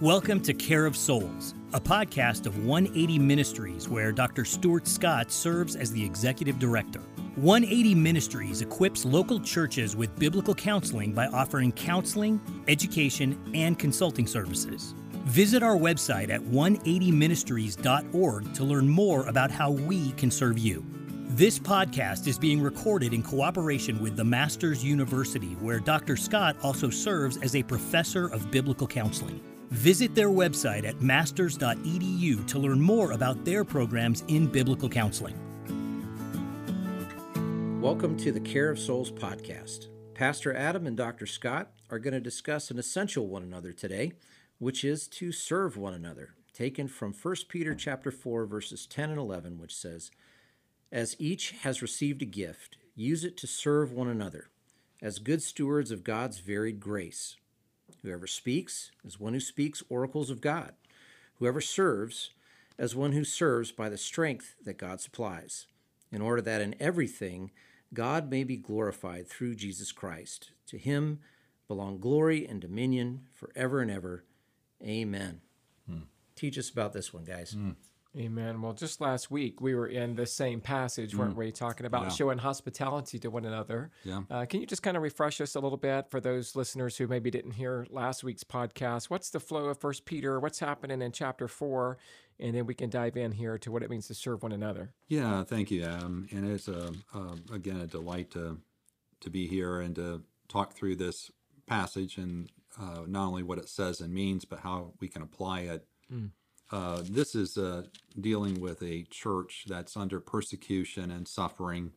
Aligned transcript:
Welcome 0.00 0.40
to 0.42 0.54
Care 0.54 0.86
of 0.86 0.96
Souls, 0.96 1.56
a 1.72 1.80
podcast 1.80 2.46
of 2.46 2.64
180 2.64 3.18
Ministries 3.18 3.88
where 3.88 4.12
Dr. 4.12 4.44
Stuart 4.44 4.86
Scott 4.86 5.32
serves 5.32 5.74
as 5.74 5.90
the 5.90 6.04
executive 6.04 6.60
director. 6.60 7.00
180 7.34 7.96
Ministries 7.96 8.62
equips 8.62 9.04
local 9.04 9.40
churches 9.40 9.96
with 9.96 10.16
biblical 10.16 10.54
counseling 10.54 11.12
by 11.12 11.26
offering 11.26 11.72
counseling, 11.72 12.40
education, 12.68 13.36
and 13.54 13.76
consulting 13.76 14.28
services. 14.28 14.94
Visit 15.24 15.64
our 15.64 15.76
website 15.76 16.30
at 16.30 16.42
180ministries.org 16.42 18.54
to 18.54 18.64
learn 18.64 18.88
more 18.88 19.26
about 19.26 19.50
how 19.50 19.72
we 19.72 20.12
can 20.12 20.30
serve 20.30 20.60
you. 20.60 20.86
This 21.30 21.58
podcast 21.58 22.28
is 22.28 22.38
being 22.38 22.62
recorded 22.62 23.12
in 23.12 23.24
cooperation 23.24 24.00
with 24.00 24.14
the 24.14 24.22
Masters 24.22 24.84
University, 24.84 25.54
where 25.54 25.80
Dr. 25.80 26.16
Scott 26.16 26.54
also 26.62 26.88
serves 26.88 27.36
as 27.38 27.56
a 27.56 27.64
professor 27.64 28.28
of 28.28 28.52
biblical 28.52 28.86
counseling. 28.86 29.40
Visit 29.70 30.14
their 30.14 30.30
website 30.30 30.84
at 30.86 31.02
masters.edu 31.02 32.46
to 32.46 32.58
learn 32.58 32.80
more 32.80 33.12
about 33.12 33.44
their 33.44 33.64
programs 33.64 34.24
in 34.28 34.46
biblical 34.46 34.88
counseling. 34.88 35.34
Welcome 37.78 38.16
to 38.18 38.32
the 38.32 38.40
Care 38.40 38.70
of 38.70 38.78
Souls 38.78 39.10
podcast. 39.10 39.88
Pastor 40.14 40.54
Adam 40.54 40.86
and 40.86 40.96
Dr. 40.96 41.26
Scott 41.26 41.70
are 41.90 41.98
going 41.98 42.14
to 42.14 42.20
discuss 42.20 42.70
an 42.70 42.78
essential 42.78 43.28
one 43.28 43.42
another 43.42 43.72
today, 43.72 44.12
which 44.58 44.84
is 44.84 45.06
to 45.08 45.32
serve 45.32 45.76
one 45.76 45.92
another, 45.92 46.34
taken 46.54 46.88
from 46.88 47.12
1 47.12 47.34
Peter 47.48 47.74
chapter 47.74 48.10
4 48.10 48.46
verses 48.46 48.86
10 48.86 49.10
and 49.10 49.18
11, 49.18 49.58
which 49.58 49.76
says, 49.76 50.10
"As 50.90 51.14
each 51.18 51.50
has 51.50 51.82
received 51.82 52.22
a 52.22 52.26
gift, 52.26 52.78
use 52.94 53.22
it 53.22 53.36
to 53.36 53.46
serve 53.46 53.92
one 53.92 54.08
another, 54.08 54.48
as 55.02 55.18
good 55.18 55.42
stewards 55.42 55.90
of 55.90 56.04
God's 56.04 56.38
varied 56.38 56.80
grace." 56.80 57.36
Whoever 58.02 58.26
speaks 58.26 58.90
is 59.04 59.18
one 59.18 59.34
who 59.34 59.40
speaks 59.40 59.82
oracles 59.88 60.30
of 60.30 60.40
God. 60.40 60.72
Whoever 61.38 61.60
serves 61.60 62.30
as 62.78 62.94
one 62.94 63.12
who 63.12 63.24
serves 63.24 63.72
by 63.72 63.88
the 63.88 63.98
strength 63.98 64.54
that 64.64 64.78
God 64.78 65.00
supplies, 65.00 65.66
in 66.12 66.22
order 66.22 66.40
that 66.42 66.60
in 66.60 66.74
everything 66.80 67.50
God 67.92 68.30
may 68.30 68.44
be 68.44 68.56
glorified 68.56 69.28
through 69.28 69.56
Jesus 69.56 69.92
Christ. 69.92 70.52
To 70.66 70.78
him 70.78 71.20
belong 71.66 71.98
glory 71.98 72.46
and 72.46 72.60
dominion 72.60 73.26
forever 73.34 73.80
and 73.80 73.90
ever. 73.90 74.24
Amen. 74.82 75.40
Hmm. 75.88 76.02
Teach 76.34 76.58
us 76.58 76.70
about 76.70 76.92
this 76.92 77.12
one, 77.12 77.24
guys. 77.24 77.52
Hmm. 77.52 77.70
Amen. 78.16 78.62
Well, 78.62 78.72
just 78.72 79.00
last 79.00 79.30
week 79.30 79.60
we 79.60 79.74
were 79.74 79.86
in 79.86 80.14
the 80.14 80.24
same 80.24 80.60
passage, 80.60 81.14
weren't 81.14 81.34
mm. 81.34 81.38
we? 81.38 81.52
Talking 81.52 81.86
about 81.86 82.04
yeah. 82.04 82.08
showing 82.08 82.38
hospitality 82.38 83.18
to 83.18 83.28
one 83.28 83.44
another. 83.44 83.90
Yeah. 84.02 84.22
Uh, 84.30 84.46
can 84.46 84.60
you 84.60 84.66
just 84.66 84.82
kind 84.82 84.96
of 84.96 85.02
refresh 85.02 85.40
us 85.40 85.54
a 85.54 85.60
little 85.60 85.76
bit 85.76 86.10
for 86.10 86.18
those 86.18 86.56
listeners 86.56 86.96
who 86.96 87.06
maybe 87.06 87.30
didn't 87.30 87.52
hear 87.52 87.86
last 87.90 88.24
week's 88.24 88.44
podcast? 88.44 89.10
What's 89.10 89.30
the 89.30 89.40
flow 89.40 89.66
of 89.66 89.78
First 89.78 90.06
Peter? 90.06 90.40
What's 90.40 90.58
happening 90.58 91.02
in 91.02 91.12
chapter 91.12 91.48
four? 91.48 91.98
And 92.40 92.54
then 92.54 92.66
we 92.66 92.74
can 92.74 92.88
dive 92.88 93.16
in 93.16 93.32
here 93.32 93.58
to 93.58 93.70
what 93.70 93.82
it 93.82 93.90
means 93.90 94.06
to 94.06 94.14
serve 94.14 94.42
one 94.42 94.52
another. 94.52 94.94
Yeah. 95.08 95.44
Thank 95.44 95.70
you, 95.70 95.84
Adam. 95.84 96.28
And 96.30 96.50
it's 96.50 96.68
a, 96.68 96.92
again 97.52 97.76
a 97.76 97.86
delight 97.86 98.30
to 98.32 98.58
to 99.20 99.30
be 99.30 99.48
here 99.48 99.80
and 99.80 99.96
to 99.96 100.22
talk 100.48 100.72
through 100.72 100.94
this 100.94 101.30
passage 101.66 102.16
and 102.16 102.50
uh, 102.80 103.02
not 103.06 103.26
only 103.26 103.42
what 103.42 103.58
it 103.58 103.68
says 103.68 104.00
and 104.00 104.14
means, 104.14 104.44
but 104.44 104.60
how 104.60 104.92
we 105.00 105.08
can 105.08 105.22
apply 105.22 105.60
it. 105.60 105.86
Mm 106.10 106.30
uh, 106.70 107.02
this 107.08 107.34
is 107.34 107.56
uh, 107.56 107.82
dealing 108.20 108.60
with 108.60 108.82
a 108.82 109.04
church 109.04 109.64
that's 109.66 109.96
under 109.96 110.20
persecution 110.20 111.10
and 111.10 111.26
suffering. 111.26 111.92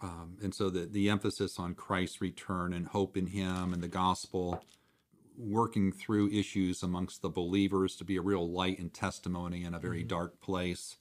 Um, 0.00 0.36
and 0.42 0.54
so 0.54 0.70
the, 0.70 0.86
the 0.86 1.08
emphasis 1.08 1.58
on 1.58 1.74
Christ's 1.74 2.20
return 2.20 2.72
and 2.72 2.86
hope 2.86 3.16
in 3.16 3.26
Him 3.26 3.72
and 3.72 3.82
the 3.82 3.88
gospel, 3.88 4.62
working 5.38 5.90
through 5.90 6.30
issues 6.30 6.82
amongst 6.82 7.22
the 7.22 7.28
believers 7.28 7.96
to 7.96 8.04
be 8.04 8.16
a 8.16 8.22
real 8.22 8.48
light 8.48 8.78
and 8.78 8.92
testimony 8.92 9.64
in 9.64 9.74
a 9.74 9.78
very 9.78 10.00
mm-hmm. 10.00 10.08
dark 10.08 10.40
place. 10.40 10.96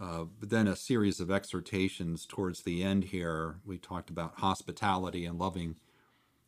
Uh, 0.00 0.24
but 0.40 0.50
then 0.50 0.66
a 0.66 0.74
series 0.74 1.20
of 1.20 1.30
exhortations 1.30 2.26
towards 2.26 2.62
the 2.62 2.82
end 2.82 3.04
here. 3.04 3.60
We 3.64 3.78
talked 3.78 4.10
about 4.10 4.40
hospitality 4.40 5.24
and 5.26 5.38
loving 5.38 5.76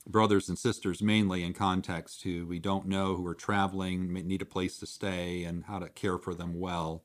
brothers 0.06 0.48
and 0.48 0.58
sisters 0.58 1.02
mainly 1.02 1.42
in 1.42 1.54
context 1.54 2.22
who 2.22 2.46
we 2.46 2.58
don't 2.58 2.86
know 2.86 3.16
who 3.16 3.26
are 3.26 3.34
traveling 3.34 4.12
need 4.12 4.42
a 4.42 4.46
place 4.46 4.78
to 4.78 4.86
stay 4.86 5.44
and 5.44 5.64
how 5.64 5.78
to 5.78 5.88
care 5.88 6.18
for 6.18 6.34
them 6.34 6.58
well. 6.58 7.02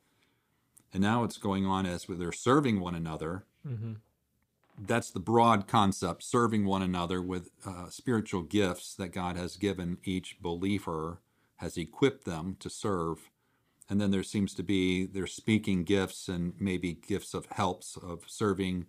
And 0.93 1.01
now 1.01 1.23
it's 1.23 1.37
going 1.37 1.65
on 1.65 1.85
as 1.85 2.05
they're 2.09 2.31
serving 2.31 2.79
one 2.79 2.95
another. 2.95 3.45
Mm-hmm. 3.67 3.93
that's 4.87 5.11
the 5.11 5.19
broad 5.19 5.67
concept 5.67 6.23
serving 6.23 6.65
one 6.65 6.81
another 6.81 7.21
with 7.21 7.51
uh, 7.65 7.89
spiritual 7.89 8.41
gifts 8.41 8.95
that 8.95 9.09
god 9.09 9.35
has 9.35 9.57
given 9.57 9.97
each 10.05 10.37
believer 10.41 11.19
has 11.59 11.75
equipped 11.75 12.23
them 12.23 12.55
to 12.59 12.69
serve. 12.69 13.29
And 13.89 13.99
then 13.99 14.11
there 14.11 14.23
seems 14.23 14.53
to 14.53 14.63
be 14.63 15.05
their 15.05 15.27
speaking 15.27 15.83
gifts 15.83 16.29
and 16.29 16.53
maybe 16.57 16.93
gifts 16.93 17.33
of 17.33 17.47
helps 17.47 17.97
of 17.97 18.23
serving. 18.27 18.85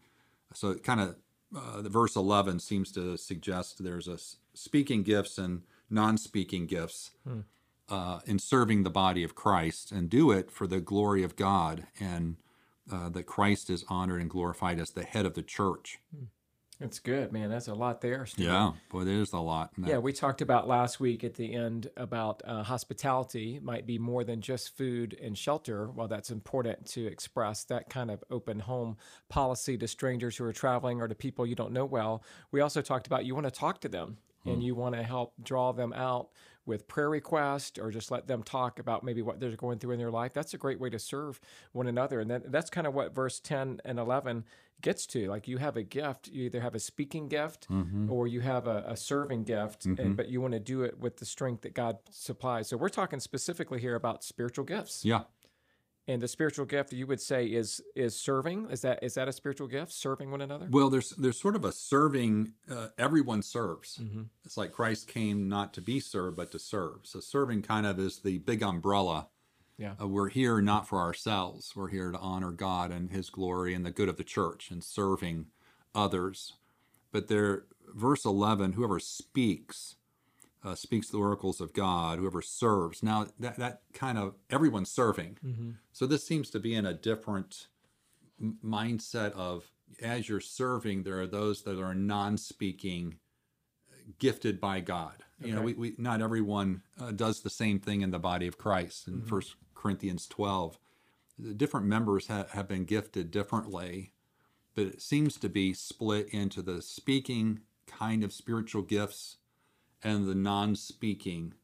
So 0.54 0.70
it 0.70 0.84
kind 0.84 1.00
of 1.00 1.16
uh, 1.54 1.82
the 1.82 1.88
verse 1.88 2.16
11 2.16 2.60
seems 2.60 2.92
to 2.92 3.16
suggest 3.16 3.82
there's 3.82 4.08
a 4.08 4.18
speaking 4.54 5.02
gifts 5.02 5.38
and 5.38 5.62
non-speaking 5.88 6.66
gifts 6.66 7.10
hmm. 7.26 7.40
uh, 7.88 8.20
in 8.26 8.38
serving 8.38 8.82
the 8.82 8.90
body 8.90 9.24
of 9.24 9.34
Christ 9.34 9.90
and 9.90 10.08
do 10.08 10.30
it 10.30 10.50
for 10.50 10.66
the 10.66 10.80
glory 10.80 11.22
of 11.22 11.36
God 11.36 11.86
and 11.98 12.36
uh, 12.90 13.08
that 13.10 13.24
Christ 13.24 13.70
is 13.70 13.84
honored 13.88 14.20
and 14.20 14.30
glorified 14.30 14.78
as 14.78 14.90
the 14.90 15.04
head 15.04 15.26
of 15.26 15.34
the 15.34 15.42
church. 15.42 15.98
Hmm. 16.14 16.24
That's 16.80 16.98
good, 16.98 17.30
man. 17.30 17.50
That's 17.50 17.68
a 17.68 17.74
lot 17.74 18.00
there. 18.00 18.24
Steve. 18.24 18.46
Yeah, 18.46 18.72
boy, 18.88 19.04
there's 19.04 19.34
a 19.34 19.38
lot. 19.38 19.70
Yeah, 19.76 19.98
we 19.98 20.14
talked 20.14 20.40
about 20.40 20.66
last 20.66 20.98
week 20.98 21.22
at 21.24 21.34
the 21.34 21.54
end 21.54 21.90
about 21.94 22.40
uh, 22.46 22.62
hospitality 22.62 23.60
might 23.62 23.86
be 23.86 23.98
more 23.98 24.24
than 24.24 24.40
just 24.40 24.74
food 24.76 25.14
and 25.22 25.36
shelter. 25.36 25.88
While 25.90 26.08
that's 26.08 26.30
important 26.30 26.86
to 26.86 27.06
express 27.06 27.64
that 27.64 27.90
kind 27.90 28.10
of 28.10 28.24
open 28.30 28.60
home 28.60 28.96
policy 29.28 29.76
to 29.76 29.86
strangers 29.86 30.38
who 30.38 30.44
are 30.44 30.54
traveling 30.54 31.02
or 31.02 31.08
to 31.08 31.14
people 31.14 31.46
you 31.46 31.54
don't 31.54 31.72
know 31.72 31.84
well, 31.84 32.24
we 32.50 32.62
also 32.62 32.80
talked 32.80 33.06
about 33.06 33.26
you 33.26 33.34
want 33.34 33.46
to 33.46 33.50
talk 33.50 33.82
to 33.82 33.88
them 33.88 34.16
and 34.44 34.56
hmm. 34.56 34.60
you 34.60 34.74
want 34.74 34.94
to 34.94 35.02
help 35.02 35.34
draw 35.42 35.72
them 35.72 35.92
out 35.92 36.28
with 36.66 36.86
prayer 36.86 37.10
requests 37.10 37.78
or 37.78 37.90
just 37.90 38.10
let 38.10 38.26
them 38.26 38.42
talk 38.42 38.78
about 38.78 39.02
maybe 39.02 39.22
what 39.22 39.40
they're 39.40 39.56
going 39.56 39.78
through 39.78 39.92
in 39.92 39.98
their 39.98 40.10
life. 40.10 40.32
That's 40.32 40.54
a 40.54 40.58
great 40.58 40.78
way 40.78 40.90
to 40.90 40.98
serve 40.98 41.40
one 41.72 41.86
another. 41.86 42.20
And 42.20 42.30
that, 42.30 42.52
that's 42.52 42.70
kind 42.70 42.86
of 42.86 42.94
what 42.94 43.14
verse 43.14 43.40
10 43.40 43.80
and 43.84 43.98
11 43.98 44.44
gets 44.80 45.06
to. 45.06 45.28
Like 45.28 45.48
you 45.48 45.58
have 45.58 45.76
a 45.76 45.82
gift, 45.82 46.28
you 46.28 46.44
either 46.44 46.60
have 46.60 46.74
a 46.74 46.80
speaking 46.80 47.28
gift 47.28 47.68
mm-hmm. 47.68 48.10
or 48.10 48.26
you 48.26 48.40
have 48.40 48.66
a, 48.66 48.84
a 48.86 48.96
serving 48.96 49.44
gift, 49.44 49.86
mm-hmm. 49.86 50.00
and, 50.00 50.16
but 50.16 50.28
you 50.28 50.40
want 50.40 50.52
to 50.52 50.60
do 50.60 50.82
it 50.82 50.98
with 50.98 51.16
the 51.16 51.24
strength 51.24 51.62
that 51.62 51.74
God 51.74 51.98
supplies. 52.10 52.68
So 52.68 52.76
we're 52.76 52.88
talking 52.88 53.20
specifically 53.20 53.80
here 53.80 53.94
about 53.94 54.22
spiritual 54.22 54.64
gifts. 54.64 55.04
Yeah. 55.04 55.22
And 56.10 56.20
the 56.20 56.28
spiritual 56.28 56.66
gift 56.66 56.92
you 56.92 57.06
would 57.06 57.20
say 57.20 57.46
is 57.46 57.80
is 57.94 58.16
serving. 58.16 58.68
Is 58.70 58.80
that 58.82 59.02
is 59.02 59.14
that 59.14 59.28
a 59.28 59.32
spiritual 59.32 59.68
gift? 59.68 59.92
Serving 59.92 60.30
one 60.30 60.40
another. 60.40 60.66
Well, 60.70 60.90
there's 60.90 61.10
there's 61.10 61.40
sort 61.40 61.56
of 61.56 61.64
a 61.64 61.72
serving. 61.72 62.54
Uh, 62.70 62.88
everyone 62.98 63.42
serves. 63.42 63.98
Mm-hmm. 63.98 64.22
It's 64.44 64.56
like 64.56 64.72
Christ 64.72 65.08
came 65.08 65.48
not 65.48 65.72
to 65.74 65.80
be 65.80 66.00
served, 66.00 66.36
but 66.36 66.50
to 66.52 66.58
serve. 66.58 67.00
So 67.04 67.20
serving 67.20 67.62
kind 67.62 67.86
of 67.86 67.98
is 67.98 68.18
the 68.18 68.38
big 68.38 68.62
umbrella 68.62 69.28
yeah. 69.80 69.94
Uh, 69.98 70.06
we're 70.06 70.28
here 70.28 70.60
not 70.60 70.86
for 70.86 70.98
ourselves. 70.98 71.74
We're 71.74 71.88
here 71.88 72.12
to 72.12 72.18
honor 72.18 72.50
God 72.50 72.92
and 72.92 73.10
His 73.10 73.30
glory 73.30 73.72
and 73.72 73.84
the 73.84 73.90
good 73.90 74.10
of 74.10 74.18
the 74.18 74.24
church 74.24 74.70
and 74.70 74.84
serving 74.84 75.46
others. 75.94 76.52
But 77.10 77.28
there, 77.28 77.64
verse 77.88 78.26
11, 78.26 78.74
whoever 78.74 79.00
speaks, 79.00 79.96
uh, 80.62 80.74
speaks 80.74 81.08
the 81.08 81.18
oracles 81.18 81.60
of 81.60 81.72
God, 81.72 82.18
whoever 82.18 82.42
serves. 82.42 83.02
Now, 83.02 83.28
that, 83.38 83.56
that 83.56 83.82
kind 83.94 84.18
of, 84.18 84.34
everyone's 84.50 84.90
serving. 84.90 85.38
Mm-hmm. 85.44 85.70
So 85.92 86.06
this 86.06 86.26
seems 86.26 86.50
to 86.50 86.60
be 86.60 86.74
in 86.74 86.84
a 86.84 86.94
different 86.94 87.68
mindset 88.64 89.32
of 89.32 89.70
as 90.02 90.28
you're 90.28 90.40
serving, 90.40 91.02
there 91.02 91.20
are 91.20 91.26
those 91.26 91.62
that 91.62 91.80
are 91.80 91.94
non 91.94 92.36
speaking, 92.36 93.16
gifted 94.18 94.60
by 94.60 94.80
God. 94.80 95.24
Okay. 95.40 95.50
You 95.50 95.56
know, 95.56 95.62
we, 95.62 95.74
we 95.74 95.94
not 95.98 96.22
everyone 96.22 96.82
uh, 97.00 97.10
does 97.10 97.40
the 97.40 97.50
same 97.50 97.80
thing 97.80 98.02
in 98.02 98.10
the 98.10 98.18
body 98.18 98.46
of 98.46 98.58
Christ. 98.58 99.08
In 99.08 99.14
mm-hmm. 99.14 99.28
First 99.28 99.56
Corinthians 99.74 100.26
12. 100.26 100.78
The 101.38 101.54
different 101.54 101.86
members 101.86 102.26
ha- 102.26 102.46
have 102.52 102.68
been 102.68 102.84
gifted 102.84 103.30
differently, 103.30 104.12
but 104.74 104.86
it 104.86 105.00
seems 105.00 105.38
to 105.38 105.48
be 105.48 105.72
split 105.72 106.28
into 106.28 106.60
the 106.60 106.82
speaking 106.82 107.60
kind 107.86 108.22
of 108.22 108.32
spiritual 108.32 108.82
gifts 108.82 109.38
and 110.02 110.28
the 110.28 110.34
non 110.34 110.74
speaking 110.76 111.54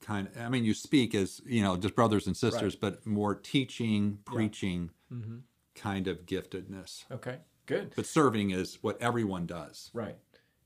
kind 0.00 0.28
of, 0.28 0.36
I 0.38 0.48
mean, 0.48 0.64
you 0.64 0.74
speak 0.74 1.14
as, 1.14 1.40
you 1.44 1.62
know, 1.62 1.76
just 1.76 1.94
brothers 1.94 2.26
and 2.26 2.36
sisters, 2.36 2.74
right. 2.74 2.80
but 2.80 3.06
more 3.06 3.34
teaching, 3.34 4.18
preaching 4.24 4.90
yeah. 5.10 5.16
mm-hmm. 5.16 5.36
kind 5.74 6.08
of 6.08 6.26
giftedness. 6.26 7.04
Okay, 7.10 7.38
good. 7.66 7.92
But 7.96 8.06
serving 8.06 8.50
is 8.50 8.78
what 8.82 9.00
everyone 9.00 9.46
does. 9.46 9.90
Right. 9.92 10.16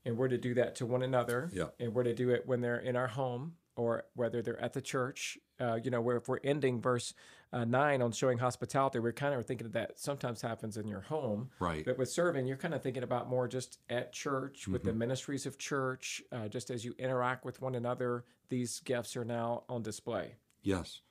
And 0.05 0.17
we're 0.17 0.27
to 0.27 0.37
do 0.37 0.53
that 0.53 0.75
to 0.75 0.85
one 0.85 1.01
another. 1.01 1.49
Yeah. 1.51 1.65
And 1.79 1.93
we're 1.93 2.03
to 2.03 2.13
do 2.13 2.29
it 2.29 2.45
when 2.45 2.61
they're 2.61 2.77
in 2.77 2.95
our 2.95 3.07
home 3.07 3.53
or 3.75 4.05
whether 4.15 4.41
they're 4.41 4.59
at 4.61 4.73
the 4.73 4.81
church. 4.81 5.37
Uh, 5.59 5.79
you 5.81 5.89
know, 5.89 6.01
where 6.01 6.17
if 6.17 6.27
we're 6.27 6.39
ending 6.43 6.81
verse 6.81 7.13
uh, 7.53 7.63
nine 7.63 8.01
on 8.01 8.11
showing 8.11 8.37
hospitality, 8.37 8.99
we're 8.99 9.13
kind 9.13 9.33
of 9.33 9.45
thinking 9.45 9.69
that 9.69 9.97
sometimes 9.97 10.41
happens 10.41 10.75
in 10.75 10.87
your 10.87 11.01
home. 11.01 11.49
Right. 11.59 11.85
But 11.85 11.97
with 11.97 12.09
serving, 12.09 12.45
you're 12.45 12.57
kind 12.57 12.73
of 12.73 12.81
thinking 12.81 13.03
about 13.03 13.29
more 13.29 13.47
just 13.47 13.79
at 13.89 14.11
church 14.11 14.67
with 14.67 14.83
the 14.83 14.93
ministries 14.93 15.45
of 15.45 15.57
church, 15.57 16.21
uh, 16.31 16.49
just 16.49 16.69
as 16.69 16.83
you 16.83 16.93
interact 16.97 17.45
with 17.45 17.61
one 17.61 17.75
another. 17.75 18.25
These 18.49 18.79
gifts 18.81 19.15
are 19.15 19.25
now 19.25 19.63
on 19.69 19.81
display. 19.81 20.35
Yes. 20.61 21.01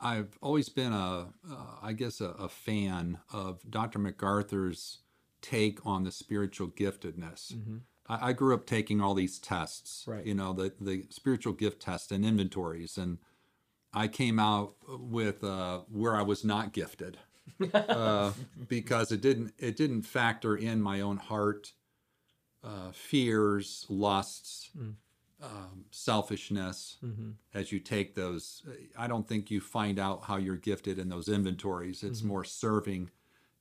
I've 0.00 0.38
always 0.42 0.68
been 0.68 0.92
a, 0.92 1.32
uh, 1.50 1.56
I 1.82 1.92
guess, 1.92 2.20
a, 2.20 2.28
a 2.28 2.48
fan 2.48 3.18
of 3.32 3.60
Dr. 3.68 3.98
MacArthur's 3.98 4.98
take 5.40 5.84
on 5.86 6.04
the 6.04 6.12
spiritual 6.12 6.68
giftedness. 6.68 7.54
I, 8.08 8.28
I 8.28 8.32
grew 8.32 8.54
up 8.54 8.66
taking 8.66 9.00
all 9.00 9.14
these 9.14 9.38
tests, 9.38 10.04
Right. 10.06 10.24
you 10.26 10.34
know, 10.34 10.52
the, 10.52 10.72
the 10.80 11.06
spiritual 11.10 11.52
gift 11.52 11.80
test 11.82 12.12
and 12.12 12.24
inventories. 12.24 12.96
And 12.98 13.18
I 13.92 14.08
came 14.08 14.38
out 14.38 14.74
with 14.88 15.42
uh, 15.44 15.80
where 15.90 16.14
I 16.16 16.22
was 16.22 16.44
not 16.44 16.72
gifted 16.72 17.18
uh, 17.74 18.32
because 18.68 19.12
it 19.12 19.20
didn't, 19.20 19.54
it 19.58 19.76
didn't 19.76 20.02
factor 20.02 20.56
in 20.56 20.82
my 20.82 21.00
own 21.00 21.16
heart, 21.16 21.72
uh, 22.64 22.90
fears, 22.92 23.86
lusts, 23.88 24.70
um, 25.42 25.84
selfishness 25.90 26.96
as 27.54 27.70
you 27.70 27.78
take 27.78 28.14
those. 28.14 28.62
I 28.98 29.06
don't 29.06 29.28
think 29.28 29.50
you 29.50 29.60
find 29.60 29.98
out 29.98 30.24
how 30.24 30.36
you're 30.36 30.56
gifted 30.56 30.98
in 30.98 31.08
those 31.08 31.28
inventories. 31.28 32.02
It's 32.02 32.22
more 32.22 32.42
serving. 32.44 33.10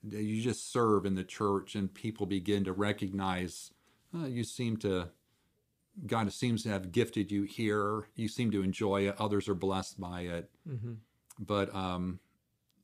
You 0.07 0.41
just 0.41 0.71
serve 0.71 1.05
in 1.05 1.15
the 1.15 1.23
church, 1.23 1.75
and 1.75 1.93
people 1.93 2.25
begin 2.25 2.63
to 2.63 2.73
recognize 2.73 3.71
uh, 4.15 4.27
you 4.27 4.43
seem 4.43 4.77
to. 4.77 5.09
God 6.05 6.31
seems 6.33 6.63
to 6.63 6.69
have 6.69 6.91
gifted 6.91 7.31
you 7.31 7.43
here. 7.43 8.07
You 8.15 8.27
seem 8.27 8.51
to 8.51 8.61
enjoy 8.61 9.07
it. 9.07 9.15
Others 9.17 9.47
are 9.47 9.55
blessed 9.55 9.99
by 9.99 10.21
it. 10.21 10.49
But 11.39 11.73
um, 11.73 12.19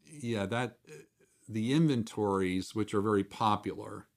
yeah, 0.09 0.45
that 0.45 0.77
the 1.49 1.73
inventories, 1.73 2.73
which 2.73 2.93
are 2.93 3.01
very 3.01 3.25
popular, 3.25 4.07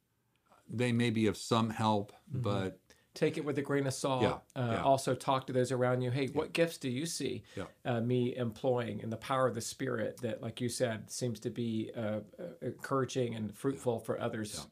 they 0.69 0.93
may 0.93 1.11
be 1.11 1.27
of 1.27 1.37
some 1.37 1.71
help, 1.71 2.13
but 2.31 2.79
Take 3.15 3.39
it 3.39 3.45
with 3.45 3.57
a 3.59 3.63
grain 3.63 3.87
of 3.87 3.95
salt. 3.95 4.23
Yeah, 4.23 4.61
uh, 4.61 4.73
yeah. 4.73 4.83
Also, 4.83 5.15
talk 5.15 5.47
to 5.47 5.53
those 5.53 5.71
around 5.71 6.03
you. 6.03 6.11
Hey, 6.11 6.27
what 6.33 6.53
gifts 6.53 6.79
do 6.79 6.91
you 6.91 7.07
see 7.07 7.45
Yeah. 7.55 7.67
uh, 7.85 8.01
me 8.01 8.35
employing 8.35 8.99
in 9.01 9.09
the 9.09 9.17
power 9.17 9.47
of 9.47 9.55
the 9.55 9.61
Spirit 9.61 10.19
that, 10.23 10.43
like 10.43 10.61
you 10.61 10.69
said, 10.69 11.09
seems 11.09 11.39
to 11.41 11.51
be 11.51 11.93
uh, 11.97 12.01
uh, 12.01 12.21
encouraging 12.61 13.37
and 13.37 13.57
fruitful 13.57 14.01
for 14.01 14.21
others? 14.21 14.67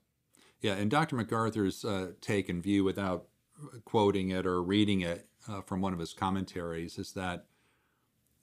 Yeah, 0.62 0.75
and 0.75 0.91
Dr. 0.91 1.17
MacArthur's 1.17 1.85
uh, 1.85 2.12
take 2.20 2.49
and 2.49 2.62
view, 2.62 2.85
without 2.85 3.26
quoting 3.85 4.31
it 4.31 4.47
or 4.47 4.62
reading 4.62 5.03
it 5.03 5.26
uh, 5.49 5.61
from 5.61 5.81
one 5.81 5.93
of 5.93 5.99
his 5.99 6.14
commentaries, 6.14 6.99
is 6.99 7.12
that 7.12 7.44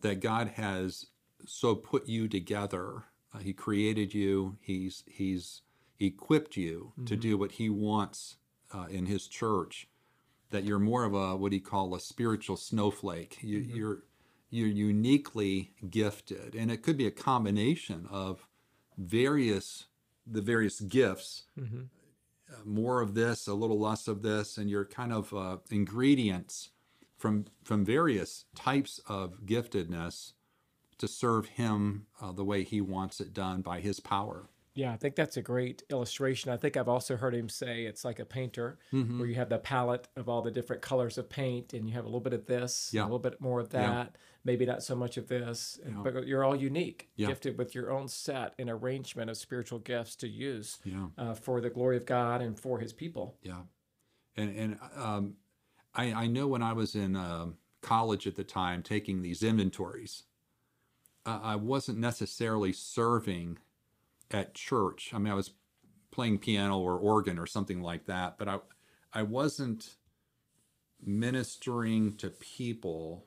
that 0.02 0.20
God 0.20 0.50
has 0.56 1.08
so 1.46 1.76
put 1.76 2.08
you 2.08 2.28
together. 2.28 3.06
Uh, 3.34 3.40
he 3.40 3.54
created 3.54 4.14
you. 4.14 4.58
He's 4.62 5.04
he's 5.08 5.62
equipped 6.00 6.56
you 6.58 6.94
to 7.06 7.16
do 7.16 7.38
what 7.38 7.54
He 7.54 7.70
wants 7.70 8.38
uh, 8.74 8.86
in 8.90 9.06
His 9.06 9.28
church. 9.28 9.88
That 10.52 10.64
you're 10.64 10.80
more 10.80 11.04
of 11.04 11.14
a 11.14 11.36
what 11.36 11.52
he 11.54 11.60
call 11.60 11.94
a 11.94 12.00
spiritual 12.00 12.58
snowflake. 12.58 13.38
You, 13.42 13.60
You're 13.60 14.04
you're 14.50 14.68
uniquely 14.68 15.74
gifted, 15.90 16.56
and 16.56 16.72
it 16.72 16.82
could 16.82 16.98
be 16.98 17.06
a 17.06 17.12
combination 17.12 18.08
of 18.10 18.48
various 18.98 19.86
the 20.26 20.42
various 20.42 20.80
gifts 20.80 21.44
uh, 21.58 21.64
more 22.66 23.02
of 23.02 23.14
this, 23.14 23.48
a 23.48 23.54
little 23.54 23.80
less 23.80 24.08
of 24.08 24.22
this, 24.22 24.58
and 24.58 24.70
your 24.70 24.86
kind 24.86 25.14
of 25.14 25.34
uh, 25.34 25.58
ingredients 25.70 26.70
from 27.18 27.46
from 27.64 27.86
various 27.86 28.46
types 28.56 29.00
of 29.08 29.46
giftedness 29.46 30.34
to 30.98 31.08
serve 31.08 31.48
Him 31.48 32.08
uh, 32.22 32.32
the 32.32 32.46
way 32.46 32.64
He 32.64 32.82
wants 32.82 33.20
it 33.20 33.34
done 33.34 33.62
by 33.62 33.80
His 33.80 34.00
power. 34.00 34.50
Yeah, 34.76 34.94
I 34.94 34.98
think 34.98 35.16
that's 35.16 35.36
a 35.36 35.42
great 35.42 35.84
illustration. 35.90 36.52
I 36.52 36.58
think 36.58 36.78
I've 36.78 36.88
also 36.88 37.18
heard 37.18 37.34
him 37.36 37.50
say 37.50 37.84
it's 37.86 38.06
like 38.06 38.20
a 38.20 38.26
painter 38.26 38.78
Mm-hmm. 38.94 39.20
where 39.20 39.28
you 39.28 39.36
have 39.36 39.50
the 39.50 39.58
palette 39.58 40.08
of 40.16 40.30
all 40.30 40.42
the 40.42 40.52
different 40.52 40.82
colors 40.82 41.18
of 41.18 41.30
paint 41.30 41.74
and 41.74 41.88
you 41.88 41.94
have 41.96 42.06
a 42.06 42.08
little 42.08 42.20
bit 42.22 42.34
of 42.34 42.46
this, 42.46 42.92
Yeah. 42.94 43.02
a 43.02 43.06
little 43.06 43.20
bit 43.20 43.42
more 43.42 43.60
of 43.60 43.74
Yeah. 43.74 43.82
that, 43.82 44.16
maybe 44.46 44.66
not 44.66 44.84
so 44.84 44.96
much 44.96 45.18
of 45.18 45.28
this, 45.28 45.80
and- 45.84 46.04
but 46.04 46.26
you're 46.28 46.44
all 46.44 46.56
unique, 46.56 47.10
Yeah. 47.16 47.28
gifted 47.28 47.58
with 47.58 47.74
your 47.76 47.92
own 47.92 48.08
set 48.08 48.54
and 48.60 48.70
arrangement 48.70 49.30
of 49.30 49.38
spiritual 49.38 49.80
gifts 49.80 50.16
to 50.18 50.28
use 50.28 50.78
Yeah. 50.86 51.08
uh, 51.18 51.34
for 51.34 51.60
the 51.62 51.70
glory 51.70 51.98
of 51.98 52.06
God 52.06 52.42
and 52.42 52.58
for 52.58 52.80
his 52.80 52.94
people. 52.94 53.38
Yeah, 53.42 53.64
and 54.38 54.56
and 54.56 54.80
um, 54.96 55.36
I 55.96 56.14
I 56.14 56.28
know 56.28 56.48
when 56.48 56.62
I 56.62 56.74
was 56.74 56.96
in 56.96 57.16
um, 57.16 57.58
college 57.82 58.28
at 58.28 58.36
the 58.36 58.44
time 58.44 58.84
taking 58.84 59.22
these 59.24 59.42
inventories, 59.44 60.24
uh, 61.26 61.40
I 61.42 61.56
wasn't 61.56 61.98
necessarily 61.98 62.72
serving 62.72 63.58
at 64.32 64.54
church. 64.54 65.12
I 65.14 65.18
mean, 65.18 65.32
I 65.32 65.36
was 65.36 65.52
playing 66.12 66.40
piano 66.40 66.80
or 66.80 66.98
organ 66.98 67.38
or 67.40 67.46
something 67.46 67.82
like 67.82 68.06
that, 68.06 68.38
but 68.38 68.48
I 68.48 68.60
I 69.14 69.24
wasn't 69.24 69.96
ministering 71.02 72.16
to 72.18 72.30
people 72.30 73.26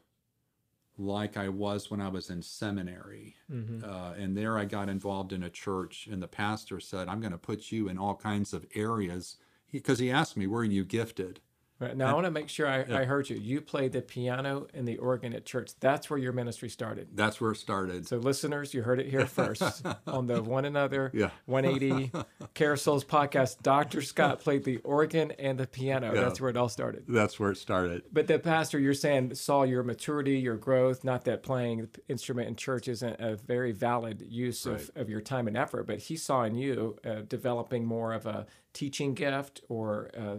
like 0.99 1.37
I 1.37 1.49
was 1.49 1.91
when 1.91 2.01
I 2.01 2.09
was 2.09 2.31
in 2.31 2.43
seminary. 2.43 3.37
Uh, 3.83 4.13
and 4.19 4.37
there 4.37 4.59
I 4.59 4.65
got 4.65 4.89
involved 4.89 5.33
in 5.33 5.43
a 5.43 5.51
church, 5.51 6.07
and 6.11 6.23
the 6.23 6.29
pastor 6.29 6.81
said, 6.81 7.09
I'm 7.09 7.21
going 7.21 7.33
to 7.33 7.39
put 7.39 7.73
you 7.73 7.89
in 7.89 7.99
all 7.99 8.15
kinds 8.15 8.53
of 8.53 8.67
areas. 8.75 9.37
Because 9.71 9.99
he, 9.99 10.11
asked 10.11 10.37
me, 10.37 10.47
Where 10.47 10.61
are 10.61 10.65
you 10.65 10.85
gifted? 10.85 11.41
Right. 11.83 11.97
Now, 11.97 12.11
I 12.11 12.15
want 12.15 12.27
to 12.27 12.31
make 12.31 12.49
sure 12.49 12.69
I, 12.69 12.81
I 13.01 13.05
heard 13.05 13.29
you. 13.29 13.37
You 13.37 13.61
played 13.61 13.91
the 13.93 14.03
piano 14.03 14.69
and 14.73 14.87
the 14.87 14.99
organ 14.99 15.35
at 15.35 15.45
church. 15.45 15.73
That's 15.81 16.09
where 16.09 16.19
your 16.19 16.33
ministry 16.33 16.69
started. 16.69 17.09
That's 17.15 17.41
where 17.41 17.51
it 17.51 17.57
started. 17.57 18.07
So, 18.07 18.19
listeners, 18.19 18.73
you 18.73 18.83
heard 18.83 19.01
it 19.01 19.09
here 19.09 19.27
first 19.27 19.85
on 20.07 20.29
the 20.29 20.41
One 20.41 20.65
Another 20.65 21.11
Yeah. 21.13 21.31
180 21.47 22.13
Care 22.55 22.75
of 22.75 22.81
Souls 22.81 23.05
podcast. 23.05 23.63
Dr. 23.63 24.01
Scott 24.01 24.41
played 24.41 24.63
the 24.63 24.77
organ 24.79 25.33
and 25.33 25.59
the 25.59 25.67
piano. 25.67 26.15
That's 26.15 26.41
where 26.41 26.51
it 26.51 26.57
all 26.57 26.69
started. 26.69 27.05
That's 27.09 27.41
where 27.41 27.51
it 27.51 27.57
started. 27.57 28.03
But 28.13 28.29
the 28.29 28.39
pastor, 28.39 28.79
you're 28.79 28.95
saying, 28.95 29.35
saw 29.35 29.65
your 29.65 29.83
maturity, 29.83 30.39
your 30.39 30.57
growth. 30.57 31.03
Not 31.03 31.25
that 31.25 31.43
playing 31.43 31.89
the 31.93 32.01
instrument 32.09 32.47
in 32.49 32.55
church 32.55 32.87
isn't 32.87 33.17
a 33.19 33.35
very 33.35 33.73
valid 33.73 34.25
use 34.29 34.67
of, 34.67 34.89
of 34.95 35.11
your 35.11 35.21
time 35.21 35.49
and 35.49 35.57
effort, 35.57 35.89
but 35.89 35.99
he 35.99 36.17
saw 36.17 36.45
in 36.45 36.55
you 36.55 36.97
uh, 37.05 37.23
developing 37.27 37.85
more 37.85 38.13
of 38.13 38.25
a 38.27 38.47
teaching 38.73 39.13
gift 39.13 39.61
or 39.69 40.11
uh, 40.17 40.37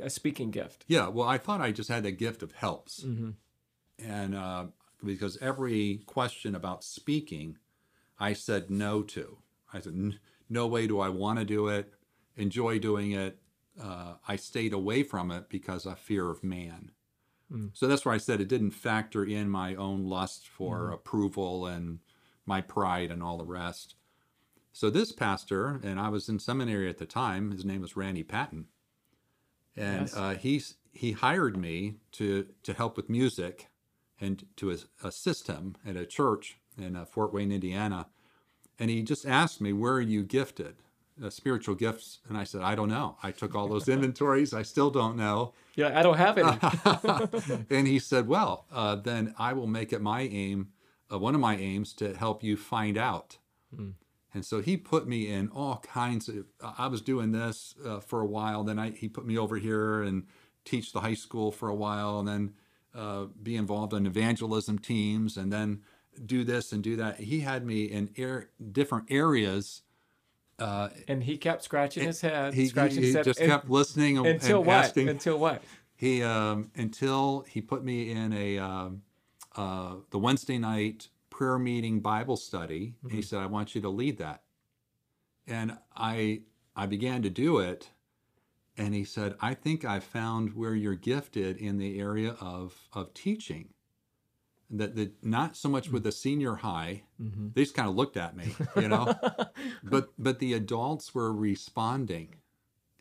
a 0.00 0.10
speaking 0.10 0.50
gift. 0.50 0.84
Yeah, 0.86 1.08
well, 1.08 1.28
I 1.28 1.38
thought 1.38 1.60
I 1.60 1.72
just 1.72 1.88
had 1.88 2.02
the 2.02 2.12
gift 2.12 2.42
of 2.42 2.52
helps. 2.52 3.04
And 3.98 4.34
uh, 4.34 4.66
because 5.04 5.38
every 5.40 6.02
question 6.06 6.54
about 6.54 6.84
speaking, 6.84 7.58
I 8.18 8.32
said 8.32 8.70
no 8.70 9.02
to. 9.02 9.38
I 9.72 9.80
said, 9.80 10.14
no 10.48 10.66
way 10.66 10.86
do 10.86 11.00
I 11.00 11.08
want 11.08 11.38
to 11.38 11.44
do 11.44 11.68
it, 11.68 11.92
enjoy 12.36 12.78
doing 12.78 13.12
it. 13.12 13.38
Uh, 13.80 14.14
I 14.28 14.36
stayed 14.36 14.72
away 14.72 15.02
from 15.02 15.30
it 15.30 15.48
because 15.48 15.86
of 15.86 15.98
fear 15.98 16.30
of 16.30 16.44
man. 16.44 16.90
So 17.74 17.86
that's 17.86 18.06
why 18.06 18.14
I 18.14 18.18
said 18.18 18.40
it 18.40 18.48
didn't 18.48 18.70
factor 18.70 19.24
in 19.24 19.50
my 19.50 19.74
own 19.74 20.06
lust 20.06 20.48
for 20.48 20.90
approval 20.90 21.66
and 21.66 21.98
my 22.46 22.62
pride 22.62 23.10
and 23.10 23.22
all 23.22 23.36
the 23.36 23.44
rest. 23.44 23.94
So 24.72 24.88
this 24.88 25.12
pastor, 25.12 25.78
and 25.82 26.00
I 26.00 26.08
was 26.08 26.30
in 26.30 26.38
seminary 26.38 26.88
at 26.88 26.96
the 26.96 27.04
time, 27.04 27.50
his 27.50 27.64
name 27.64 27.82
was 27.82 27.94
Randy 27.96 28.22
Patten 28.22 28.68
and 29.76 30.02
Yes. 30.02 30.16
uh, 30.16 30.34
he's 30.34 30.76
he 30.92 31.12
hired 31.12 31.56
me 31.56 31.96
to 32.12 32.46
to 32.62 32.72
help 32.74 32.96
with 32.96 33.08
music 33.08 33.68
and 34.20 34.44
to 34.56 34.76
assist 35.02 35.46
him 35.48 35.76
at 35.86 35.96
a 35.96 36.06
church 36.06 36.58
in 36.78 36.96
uh, 36.96 37.04
Fort 37.04 37.32
Wayne, 37.32 37.50
Indiana. 37.52 38.06
And 38.78 38.90
he 38.90 39.02
just 39.02 39.26
asked 39.26 39.60
me, 39.60 39.72
"Where 39.72 39.94
are 39.94 40.00
you 40.00 40.22
gifted?" 40.22 40.76
Uh, 41.22 41.28
spiritual 41.28 41.74
gifts, 41.74 42.20
and 42.28 42.38
I 42.38 42.44
said, 42.44 42.62
"I 42.62 42.74
don't 42.74 42.88
know. 42.88 43.16
I 43.22 43.32
took 43.32 43.54
all 43.54 43.68
those 43.68 43.88
inventories. 43.88 44.54
I 44.54 44.62
still 44.62 44.90
don't 44.90 45.16
know." 45.16 45.52
Yeah, 45.76 45.98
I 45.98 46.02
don't 46.02 46.16
have 46.16 46.38
any. 46.38 47.64
and 47.70 47.86
he 47.86 47.98
said, 47.98 48.26
"Well, 48.28 48.66
uh, 48.72 48.96
then 48.96 49.34
I 49.38 49.52
will 49.52 49.66
make 49.66 49.92
it 49.92 50.00
my 50.00 50.22
aim, 50.22 50.72
uh, 51.12 51.18
one 51.18 51.34
of 51.34 51.40
my 51.40 51.56
aims, 51.56 51.92
to 51.94 52.14
help 52.14 52.42
you 52.42 52.56
find 52.56 52.96
out." 52.96 53.38
And 54.34 54.44
so 54.44 54.60
he 54.60 54.76
put 54.76 55.06
me 55.06 55.28
in 55.28 55.48
all 55.48 55.76
kinds 55.78 56.28
of. 56.28 56.46
I 56.78 56.86
was 56.86 57.02
doing 57.02 57.32
this 57.32 57.74
uh, 57.84 58.00
for 58.00 58.20
a 58.20 58.26
while. 58.26 58.64
Then 58.64 58.78
I, 58.78 58.90
he 58.90 59.08
put 59.08 59.26
me 59.26 59.36
over 59.36 59.56
here 59.56 60.02
and 60.02 60.24
teach 60.64 60.92
the 60.92 61.00
high 61.00 61.14
school 61.14 61.52
for 61.52 61.68
a 61.68 61.74
while, 61.74 62.18
and 62.18 62.28
then 62.28 62.54
uh, 62.94 63.24
be 63.42 63.56
involved 63.56 63.92
in 63.92 64.06
evangelism 64.06 64.78
teams, 64.78 65.36
and 65.36 65.52
then 65.52 65.82
do 66.24 66.44
this 66.44 66.72
and 66.72 66.82
do 66.82 66.96
that. 66.96 67.20
He 67.20 67.40
had 67.40 67.66
me 67.66 67.84
in 67.84 68.10
air, 68.16 68.48
different 68.70 69.06
areas. 69.10 69.82
Uh, 70.58 70.88
and 71.08 71.24
he 71.24 71.36
kept 71.36 71.64
scratching 71.64 72.04
his 72.04 72.20
head, 72.20 72.54
he, 72.54 72.68
scratching 72.68 72.98
he 72.98 73.06
his 73.06 73.16
head 73.16 73.24
just 73.24 73.40
and- 73.40 73.50
kept 73.50 73.68
listening 73.68 74.18
and, 74.18 74.26
until 74.26 74.58
and 74.58 74.66
what? 74.66 74.76
asking. 74.76 75.08
Until 75.08 75.38
what? 75.38 75.62
He 75.94 76.22
um, 76.22 76.70
until 76.74 77.44
he 77.48 77.60
put 77.60 77.84
me 77.84 78.10
in 78.10 78.32
a 78.32 78.58
um, 78.58 79.02
uh, 79.56 79.94
the 80.10 80.18
Wednesday 80.18 80.58
night 80.58 81.08
prayer 81.32 81.58
meeting 81.58 82.00
Bible 82.00 82.36
study. 82.36 82.94
And 83.02 83.12
he 83.12 83.22
said, 83.22 83.40
"I 83.40 83.46
want 83.46 83.74
you 83.74 83.80
to 83.80 83.88
lead 83.88 84.18
that." 84.18 84.42
And 85.46 85.76
I 85.96 86.42
I 86.76 86.86
began 86.86 87.22
to 87.22 87.30
do 87.30 87.58
it, 87.58 87.90
and 88.78 88.94
he 88.94 89.04
said, 89.04 89.34
I 89.40 89.54
think 89.54 89.84
I 89.84 89.98
found 90.00 90.54
where 90.54 90.74
you're 90.74 90.94
gifted 90.94 91.56
in 91.58 91.76
the 91.78 91.98
area 92.00 92.36
of, 92.40 92.88
of 92.94 93.12
teaching. 93.12 93.74
That, 94.70 94.96
that 94.96 95.22
not 95.22 95.54
so 95.54 95.68
much 95.68 95.90
with 95.90 96.02
the 96.02 96.12
senior 96.12 96.54
high, 96.56 97.02
Mm-hmm. 97.20 97.48
they 97.54 97.62
just 97.62 97.74
kind 97.74 97.88
of 97.90 97.94
looked 97.94 98.16
at 98.16 98.34
me, 98.34 98.54
you 98.76 98.88
know, 98.88 99.12
but 99.84 100.08
but 100.18 100.38
the 100.38 100.54
adults 100.54 101.14
were 101.14 101.30
responding, 101.32 102.36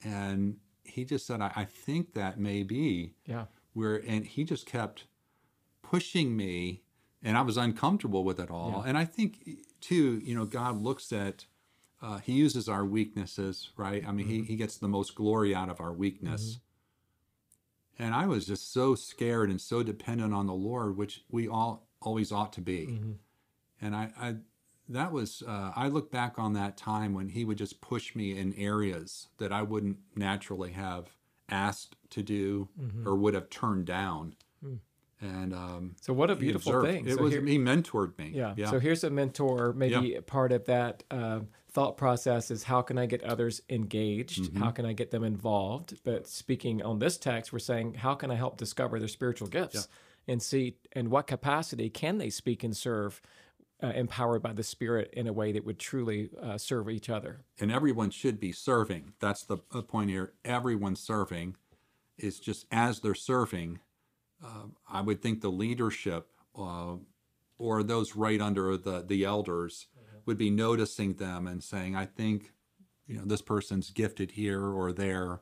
and 0.04 0.58
he 0.84 1.06
just 1.06 1.26
said, 1.26 1.40
I, 1.42 1.52
I 1.56 1.66
think 1.66 2.14
that 2.16 2.38
may 2.40 2.64
be 2.64 3.14
Yeah. 3.26 3.46
where, 3.74 3.96
and 4.06 4.26
he 4.26 4.44
just 4.44 4.66
kept 4.66 5.06
pushing 5.82 6.36
me, 6.36 6.84
and 7.24 7.38
I 7.38 7.42
was 7.42 7.58
uncomfortable 7.58 8.24
with 8.24 8.40
it 8.40 8.50
all. 8.50 8.82
Yeah. 8.84 8.90
And 8.90 8.98
I 8.98 9.06
think 9.06 9.38
too, 9.80 10.22
you 10.24 10.36
know, 10.36 10.46
God 10.46 10.82
looks 10.82 11.12
at 11.12 11.46
uh, 12.02 12.18
he 12.18 12.34
uses 12.34 12.68
our 12.68 12.84
weaknesses, 12.84 13.70
right? 13.78 14.04
I 14.08 14.12
mean, 14.12 14.28
he, 14.28 14.42
he 14.42 14.56
gets 14.56 14.78
the 14.78 14.88
most 14.88 15.14
glory 15.14 15.54
out 15.54 15.70
of 15.70 15.80
our 15.80 15.94
weakness. 15.94 16.58
And 18.00 18.16
I 18.16 18.26
was 18.26 18.48
just 18.48 18.74
so 18.74 18.96
scared 18.96 19.52
and 19.52 19.62
so 19.62 19.84
dependent 19.84 20.34
on 20.34 20.48
the 20.48 20.54
Lord, 20.54 20.98
which 20.98 21.24
we 21.30 21.48
all 21.48 21.88
always 22.02 22.32
ought 22.32 22.54
to 22.54 22.62
be. 22.62 22.86
And 23.80 23.96
I, 23.96 24.12
I 24.20 24.36
that 24.90 25.12
was, 25.12 25.44
uh, 25.48 25.72
I 25.76 25.88
look 25.90 26.12
back 26.12 26.40
on 26.40 26.54
that 26.54 26.76
time 26.76 27.14
when 27.14 27.30
he 27.30 27.46
would 27.46 27.60
just 27.60 27.80
push 27.82 28.16
me 28.16 28.38
in 28.38 28.54
areas 28.56 29.28
that 29.38 29.52
I 29.54 29.62
wouldn't 29.62 29.98
naturally 30.16 30.72
have 30.72 31.16
asked 31.50 31.96
to 32.10 32.24
do 32.24 32.70
or 33.06 33.16
would 33.16 33.36
have 33.36 33.50
turned 33.50 33.86
down. 33.86 34.36
And 35.22 35.54
um, 35.54 35.96
So 36.02 36.14
what 36.14 36.30
a 36.32 36.36
beautiful 36.36 36.82
thing. 36.84 37.08
It 37.08 37.16
So 37.18 37.24
was 37.24 37.34
here- 37.34 37.46
he 37.46 37.58
mentored 37.60 38.18
me. 38.18 38.32
Yeah. 38.34 38.54
yeah. 38.58 38.70
So 38.72 38.80
here's 38.80 39.04
a 39.04 39.10
mentor. 39.10 39.72
Maybe 39.74 40.18
part 40.26 40.52
of 40.52 40.66
that 40.66 41.04
uh, 41.12 41.42
thought 41.72 41.96
process 41.98 42.50
is 42.52 42.64
how 42.64 42.82
can 42.82 42.98
I 42.98 43.06
get 43.06 43.24
others 43.24 43.62
engaged? 43.70 44.44
Mm-hmm. 44.44 44.62
How 44.64 44.72
can 44.72 44.86
I 44.86 44.94
get 44.94 45.12
them 45.12 45.24
involved? 45.24 46.00
But 46.04 46.28
speaking 46.28 46.82
on 46.82 47.00
this 47.00 47.18
text, 47.18 47.54
we're 47.54 47.60
saying 47.60 47.94
how 47.96 48.16
can 48.16 48.32
I 48.32 48.36
help 48.36 48.58
discover 48.58 48.98
their 49.00 49.08
spiritual 49.08 49.48
gifts 49.48 49.88
and 50.28 50.42
see 50.42 50.78
in 50.96 51.10
what 51.10 51.28
capacity 51.28 51.90
can 51.90 52.18
they 52.18 52.30
speak 52.30 52.64
and 52.64 52.76
serve, 52.76 53.22
uh, 53.84 53.88
empowered 53.96 54.42
by 54.42 54.54
the 54.54 54.64
Spirit 54.64 55.12
in 55.14 55.28
a 55.28 55.34
way 55.34 55.52
that 55.52 55.66
would 55.66 55.80
truly 55.80 56.30
uh, 56.42 56.58
serve 56.58 56.90
each 56.90 57.10
other. 57.10 57.42
and 57.60 57.72
everyone 57.72 58.10
should 58.10 58.40
be 58.40 58.52
serving. 58.52 59.14
That's 59.20 59.44
the 59.44 59.58
point 59.58 60.10
here. 60.10 60.34
Everyone 60.44 60.96
serving. 60.96 61.58
Is 62.18 62.40
just 62.40 62.68
as 62.72 63.00
they're 63.00 63.16
serving, 63.16 63.80
uh, 64.44 64.66
I 64.90 65.02
would 65.02 65.22
think 65.22 65.42
the 65.42 65.52
leadership 65.52 66.28
uh, 66.58 66.96
or 67.58 67.84
those 67.84 68.16
right 68.16 68.42
under 68.42 68.78
the 68.78 69.02
the 69.02 69.24
elders 69.24 69.88
would 70.26 70.38
be 70.38 70.50
noticing 70.50 71.14
them 71.14 71.48
and 71.48 71.64
saying, 71.64 71.96
"I 71.96 72.06
think, 72.06 72.54
you 73.08 73.18
know, 73.18 73.26
this 73.26 73.42
person's 73.42 73.90
gifted 73.90 74.32
here 74.32 74.64
or 74.66 74.92
there," 74.92 75.42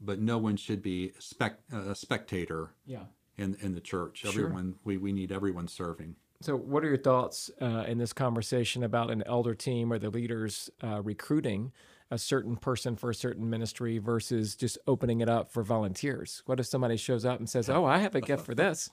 but 0.00 0.18
no 0.20 0.38
one 0.38 0.56
should 0.56 0.82
be 0.82 1.12
spec- 1.18 1.60
a 1.72 1.94
spectator 1.94 2.70
Yeah. 2.86 3.04
in 3.36 3.56
in 3.60 3.74
the 3.74 3.80
church. 3.80 4.24
Everyone, 4.24 4.76
we 4.84 4.96
we 4.96 5.12
need 5.12 5.32
everyone 5.32 5.68
serving. 5.68 6.16
So, 6.42 6.54
what 6.56 6.84
are 6.84 6.88
your 6.88 6.98
thoughts 6.98 7.50
uh, 7.62 7.84
in 7.88 7.96
this 7.98 8.12
conversation 8.12 8.82
about 8.82 9.10
an 9.10 9.22
elder 9.24 9.54
team 9.54 9.90
or 9.92 9.98
the 9.98 10.10
leaders 10.10 10.68
uh, 10.82 11.00
recruiting 11.02 11.72
a 12.10 12.18
certain 12.18 12.56
person 12.56 12.96
for 12.96 13.10
a 13.10 13.14
certain 13.14 13.48
ministry 13.50 13.98
versus 13.98 14.54
just 14.54 14.78
opening 14.86 15.20
it 15.20 15.28
up 15.28 15.52
for 15.52 15.62
volunteers? 15.62 16.42
What 16.46 16.60
if 16.60 16.66
somebody 16.66 16.96
shows 16.96 17.24
up 17.24 17.38
and 17.38 17.48
says, 17.48 17.68
"Oh, 17.68 17.84
I 17.84 17.98
have 17.98 18.14
a 18.14 18.20
gift 18.20 18.44
for 18.44 18.54
this"? 18.54 18.90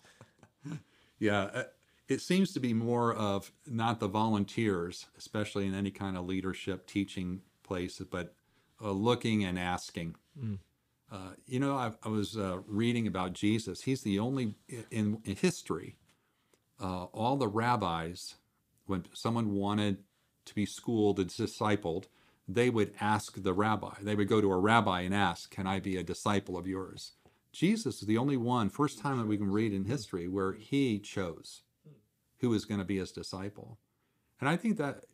Yeah, 1.19 1.43
uh, 1.43 1.63
it 2.09 2.19
seems 2.19 2.51
to 2.53 2.59
be 2.59 2.73
more 2.73 3.13
of 3.13 3.51
not 3.65 4.01
the 4.01 4.09
volunteers, 4.09 5.05
especially 5.17 5.67
in 5.67 5.73
any 5.73 5.91
kind 5.91 6.17
of 6.17 6.25
leadership 6.25 6.85
teaching 6.85 7.41
place, 7.63 8.01
but 8.11 8.35
uh, 8.81 8.91
looking 8.91 9.45
and 9.45 9.57
asking. 9.57 10.15
Uh, 11.09 11.29
you 11.45 11.59
know, 11.59 11.75
I, 11.75 11.91
I 12.03 12.09
was 12.09 12.35
uh, 12.35 12.59
reading 12.67 13.07
about 13.07 13.33
Jesus. 13.33 13.83
He's 13.83 14.01
the 14.01 14.19
only 14.19 14.55
in, 14.91 15.19
in 15.23 15.35
history. 15.35 15.95
Uh, 16.81 17.05
all 17.05 17.37
the 17.37 17.47
rabbis, 17.47 18.35
when 18.87 19.05
someone 19.13 19.53
wanted 19.53 19.99
to 20.45 20.55
be 20.55 20.65
schooled 20.65 21.19
and 21.19 21.29
discipled, 21.29 22.05
they 22.47 22.69
would 22.69 22.93
ask 22.99 23.41
the 23.41 23.53
rabbi. 23.53 23.95
They 24.01 24.15
would 24.15 24.27
go 24.27 24.41
to 24.41 24.51
a 24.51 24.59
rabbi 24.59 25.01
and 25.01 25.13
ask, 25.13 25.49
"Can 25.49 25.67
I 25.67 25.79
be 25.79 25.97
a 25.97 26.03
disciple 26.03 26.57
of 26.57 26.67
yours?" 26.67 27.13
Jesus 27.51 28.01
is 28.01 28.07
the 28.07 28.17
only 28.17 28.37
one, 28.37 28.69
first 28.69 28.99
time 28.99 29.17
that 29.19 29.27
we 29.27 29.37
can 29.37 29.51
read 29.51 29.73
in 29.73 29.85
history, 29.85 30.27
where 30.27 30.53
he 30.53 30.99
chose 30.99 31.63
who 32.39 32.49
was 32.49 32.65
going 32.65 32.79
to 32.79 32.85
be 32.85 32.97
his 32.97 33.11
disciple. 33.11 33.79
And 34.39 34.49
I 34.49 34.57
think 34.57 34.77
that 34.77 35.05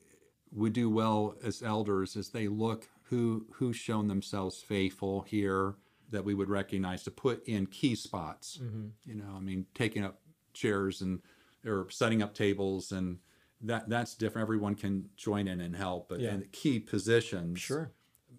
would 0.52 0.74
do 0.74 0.90
well 0.90 1.36
as 1.44 1.62
elders 1.62 2.16
as 2.16 2.30
they 2.30 2.48
look 2.48 2.90
who 3.04 3.46
who's 3.54 3.76
shown 3.76 4.08
themselves 4.08 4.62
faithful 4.62 5.22
here 5.22 5.76
that 6.10 6.26
we 6.26 6.34
would 6.34 6.50
recognize 6.50 7.04
to 7.04 7.12
put 7.12 7.44
in 7.48 7.68
key 7.68 7.94
spots. 7.94 8.58
Mm-hmm. 8.58 8.88
You 9.06 9.16
know, 9.16 9.34
I 9.36 9.40
mean, 9.40 9.68
taking 9.76 10.04
up 10.04 10.22
chairs 10.54 11.02
and 11.02 11.22
or 11.66 11.90
setting 11.90 12.24
up 12.24 12.34
tables 12.34 12.92
and 12.92 13.20
that 13.62 13.90
that's 13.90 14.16
different. 14.16 14.44
Everyone 14.44 14.76
can 14.76 15.10
join 15.18 15.48
in 15.48 15.60
and 15.62 15.76
help, 15.76 16.10
but 16.10 16.20
Yeah. 16.20 16.36
in 16.36 16.48
key 16.52 16.80
positions, 16.80 17.60
Sure. 17.60 17.92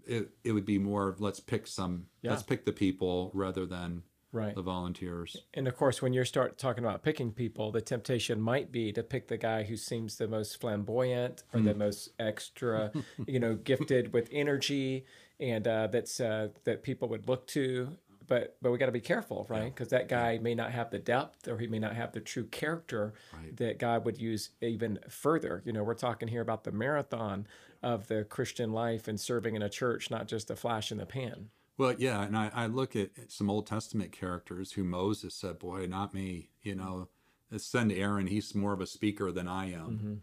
it, 0.06 0.30
it 0.44 0.52
would 0.52 0.64
be 0.66 0.78
more 0.78 1.08
of 1.08 1.20
let's 1.20 1.40
pick 1.40 1.66
some 1.66 2.06
let's 2.22 2.42
pick 2.42 2.64
the 2.64 2.72
people 2.72 3.30
rather 3.34 3.66
than 3.66 4.02
Right. 4.32 4.54
the 4.54 4.62
volunteers. 4.62 5.36
And 5.54 5.66
of 5.66 5.76
course, 5.76 6.00
when 6.00 6.12
you 6.12 6.24
start 6.24 6.56
talking 6.56 6.84
about 6.84 7.02
picking 7.02 7.32
people, 7.32 7.72
the 7.72 7.80
temptation 7.80 8.40
might 8.40 8.70
be 8.70 8.92
to 8.92 9.02
pick 9.02 9.26
the 9.26 9.36
guy 9.36 9.64
who 9.64 9.76
seems 9.76 10.18
the 10.18 10.28
most 10.28 10.60
flamboyant 10.60 11.42
or 11.52 11.58
the 11.60 11.74
most 11.74 12.10
extra, 12.20 12.92
you 13.26 13.40
know, 13.40 13.56
gifted 13.56 14.12
with 14.12 14.28
energy, 14.30 15.04
and 15.40 15.66
uh, 15.66 15.88
that's 15.88 16.20
uh, 16.20 16.50
that 16.62 16.84
people 16.84 17.08
would 17.08 17.26
look 17.28 17.48
to. 17.48 17.96
But 18.30 18.56
but 18.62 18.70
we 18.70 18.78
got 18.78 18.86
to 18.86 18.92
be 18.92 19.00
careful, 19.00 19.44
right? 19.50 19.74
Because 19.74 19.88
that 19.88 20.08
guy 20.08 20.38
may 20.38 20.54
not 20.54 20.70
have 20.70 20.90
the 20.90 21.00
depth, 21.00 21.48
or 21.48 21.58
he 21.58 21.66
may 21.66 21.80
not 21.80 21.96
have 21.96 22.12
the 22.12 22.20
true 22.20 22.46
character 22.46 23.12
Right. 23.34 23.56
that 23.56 23.78
God 23.80 24.04
would 24.04 24.18
use 24.20 24.50
even 24.62 25.00
further. 25.08 25.62
You 25.66 25.72
know, 25.72 25.82
we're 25.82 25.94
talking 25.94 26.28
here 26.28 26.40
about 26.40 26.62
the 26.62 26.70
marathon 26.70 27.48
of 27.82 28.06
the 28.06 28.22
Christian 28.24 28.72
life 28.72 29.08
and 29.08 29.18
serving 29.20 29.56
in 29.56 29.62
a 29.62 29.68
church, 29.68 30.10
not 30.12 30.28
just 30.28 30.48
a 30.48 30.54
flash 30.54 30.92
in 30.92 30.98
the 30.98 31.06
pan. 31.06 31.50
Well, 31.76 31.94
yeah, 31.98 32.22
and 32.22 32.36
I, 32.36 32.52
I 32.54 32.66
look 32.66 32.94
at 32.94 33.10
some 33.28 33.50
Old 33.50 33.66
Testament 33.66 34.12
characters 34.12 34.72
who 34.72 34.84
Moses 34.84 35.34
said, 35.34 35.58
"Boy, 35.58 35.86
not 35.86 36.14
me." 36.14 36.50
You 36.62 36.76
know, 36.76 37.08
uh, 37.52 37.58
send 37.58 37.90
Aaron. 37.90 38.28
He's 38.28 38.54
more 38.54 38.72
of 38.72 38.80
a 38.80 38.86
speaker 38.86 39.32
than 39.32 39.48
I 39.48 39.72
am. 39.72 39.90
Mm-hmm. 39.90 40.14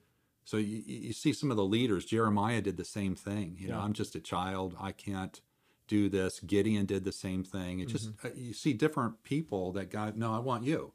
So 0.45 0.55
you, 0.55 0.81
you 0.85 1.11
see 1.11 1.33
some 1.33 1.51
of 1.51 1.57
the 1.57 1.65
leaders. 1.65 2.05
Jeremiah 2.05 2.61
did 2.61 2.77
the 2.77 2.85
same 2.85 3.15
thing. 3.15 3.57
You 3.59 3.67
know, 3.67 3.75
Yeah. 3.79 3.83
I'm 3.83 3.91
just 3.91 4.15
a 4.15 4.21
child. 4.21 4.77
I 4.79 4.93
can't 4.93 5.41
do 5.87 6.09
this. 6.09 6.39
Gideon 6.41 6.85
did 6.85 7.03
the 7.03 7.11
same 7.11 7.43
thing. 7.43 7.79
It 7.79 7.87
just 7.87 8.09
uh, 8.23 8.29
you 8.35 8.53
see 8.53 8.73
different 8.73 9.23
people 9.23 9.71
that 9.73 9.89
God. 9.89 10.17
No, 10.17 10.33
I 10.33 10.39
want 10.39 10.63
you. 10.63 10.91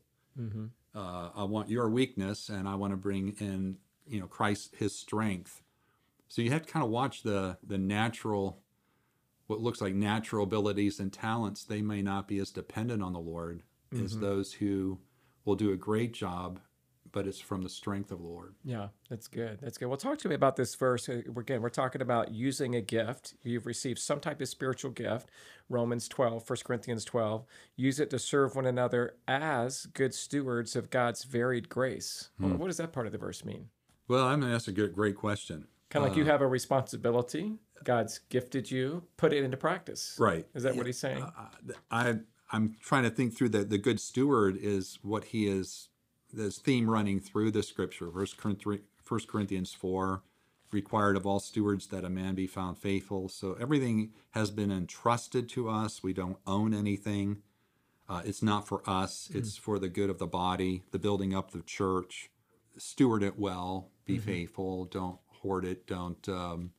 Uh, 0.94 1.30
I 1.34 1.44
want 1.44 1.70
your 1.70 1.88
weakness, 1.88 2.49
and 2.49 2.68
I 2.68 2.75
want 2.75 2.92
to 2.92 2.96
bring 2.96 3.34
in 3.40 3.78
you 4.06 4.20
know 4.20 4.26
Christ, 4.26 4.76
His 4.76 4.94
strength. 4.94 5.62
So 6.28 6.42
you 6.42 6.50
have 6.50 6.66
to 6.66 6.72
kind 6.72 6.84
of 6.84 6.90
watch 6.90 7.22
the 7.22 7.58
the 7.66 7.78
natural 7.78 8.58
what 9.46 9.61
looks 9.61 9.80
like 9.82 9.94
natural 9.94 10.44
abilities 10.44 10.99
and 11.00 11.12
talents, 11.12 11.64
they 11.64 11.82
may 11.82 12.00
not 12.00 12.26
be 12.28 12.38
as 12.38 12.50
dependent 12.50 13.02
on 13.02 13.12
the 13.12 13.18
Lord 13.20 13.62
as 14.04 14.18
those 14.18 14.54
who 14.54 14.99
will 15.44 15.56
do 15.56 15.72
a 15.72 15.76
great 15.76 16.12
job, 16.14 16.61
but 17.12 17.26
it's 17.26 17.38
from 17.38 17.62
the 17.62 17.69
strength 17.69 18.11
of 18.11 18.19
the 18.19 18.26
Lord. 18.26 18.54
Yeah, 18.64 18.88
that's 19.09 19.28
good. 19.28 19.59
That's 19.61 19.78
good. 19.78 19.87
Well, 19.87 19.99
talk 19.99 20.19
to 20.19 20.28
me 20.28 20.35
about 20.35 20.57
this 20.57 20.75
verse. 20.75 21.09
Uh, 21.09 21.23
Again, 21.37 21.62
we're 21.62 21.69
talking 21.69 22.00
about 22.00 22.33
using 22.33 22.75
a 22.75 22.81
gift. 22.81 23.35
You've 23.42 23.66
received 23.66 23.99
some 23.99 24.21
type 24.21 24.40
of 24.40 24.49
spiritual 24.49 24.90
gift. 24.90 25.28
Romans 25.69 26.09
12, 26.09 26.49
1 26.49 26.59
Corinthians 26.64 27.04
12. 27.04 27.45
Use 27.76 28.00
it 28.00 28.11
to 28.11 28.19
serve 28.19 28.57
one 28.57 28.66
another 28.66 29.16
as 29.28 29.87
good 29.87 30.14
stewards 30.14 30.75
of 30.75 30.90
God's 30.90 31.25
varied 31.25 31.69
grace. 31.69 32.31
Well, 32.40 32.50
hmm. 32.50 32.59
what 32.59 32.66
does 32.69 32.78
that 32.78 32.92
part 32.92 33.07
of 33.07 33.12
the 33.12 33.19
verse 33.19 33.45
mean? 33.45 33.69
Well, 34.09 34.26
I 34.26 34.37
mean, 34.37 34.50
that's 34.50 34.69
a 34.69 34.73
good, 34.73 34.95
great 34.95 35.16
question. 35.16 35.66
Kind 35.90 36.04
of 36.04 36.11
like 36.11 36.16
you 36.16 36.25
uh, 36.25 36.28
have 36.28 36.40
a 36.40 36.47
responsibility. 36.47 37.52
God's 37.85 38.21
gifted 38.31 38.71
you. 38.71 39.02
Put 39.16 39.33
it 39.33 39.45
into 39.45 39.57
practice. 39.57 40.16
Right. 40.19 40.47
Is 40.54 40.62
that 40.62 40.76
what 40.76 40.87
he's 40.87 40.99
saying? 40.99 41.23
Uh, 41.23 41.73
I, 41.90 42.14
I'm 42.50 42.76
trying 42.81 43.02
to 43.04 43.11
think 43.11 43.37
through 43.37 43.50
the, 43.50 43.64
the 43.64 43.78
good 43.78 44.00
steward 44.00 44.59
is 44.61 44.99
what 45.02 45.25
he 45.25 45.47
is, 45.49 45.88
this 46.32 46.58
theme 46.58 46.88
running 46.88 47.20
through 47.20 47.50
the 47.50 47.62
scripture. 47.62 48.10
First 48.10 48.36
Corinthians, 48.36 48.84
1 49.06 49.20
Corinthians 49.28 49.74
4 49.74 50.22
required 50.70 51.16
of 51.16 51.26
all 51.26 51.38
stewards 51.38 51.88
that 51.88 52.04
a 52.04 52.10
man 52.10 52.34
be 52.34 52.46
found 52.46 52.78
faithful. 52.78 53.28
So 53.28 53.56
everything 53.60 54.12
has 54.30 54.50
been 54.50 54.72
entrusted 54.72 55.48
to 55.50 55.68
us. 55.68 56.02
We 56.02 56.14
don't 56.14 56.38
own 56.46 56.72
anything. 56.72 57.42
Uh, 58.08 58.22
it's 58.24 58.42
not 58.42 58.66
for 58.66 58.82
us, 58.88 59.30
it's 59.32 59.56
for 59.56 59.78
the 59.78 59.88
good 59.88 60.10
of 60.10 60.18
the 60.18 60.26
body, 60.26 60.82
the 60.90 60.98
building 60.98 61.34
up 61.34 61.50
the 61.50 61.62
church. 61.62 62.30
Steward 62.76 63.22
it 63.22 63.38
well, 63.38 63.90
be 64.04 64.18
faithful, 64.18 64.86
don't 64.86 65.18
hoard 65.28 65.64
it, 65.64 65.86
don't 65.86 66.28
um, 66.28 66.72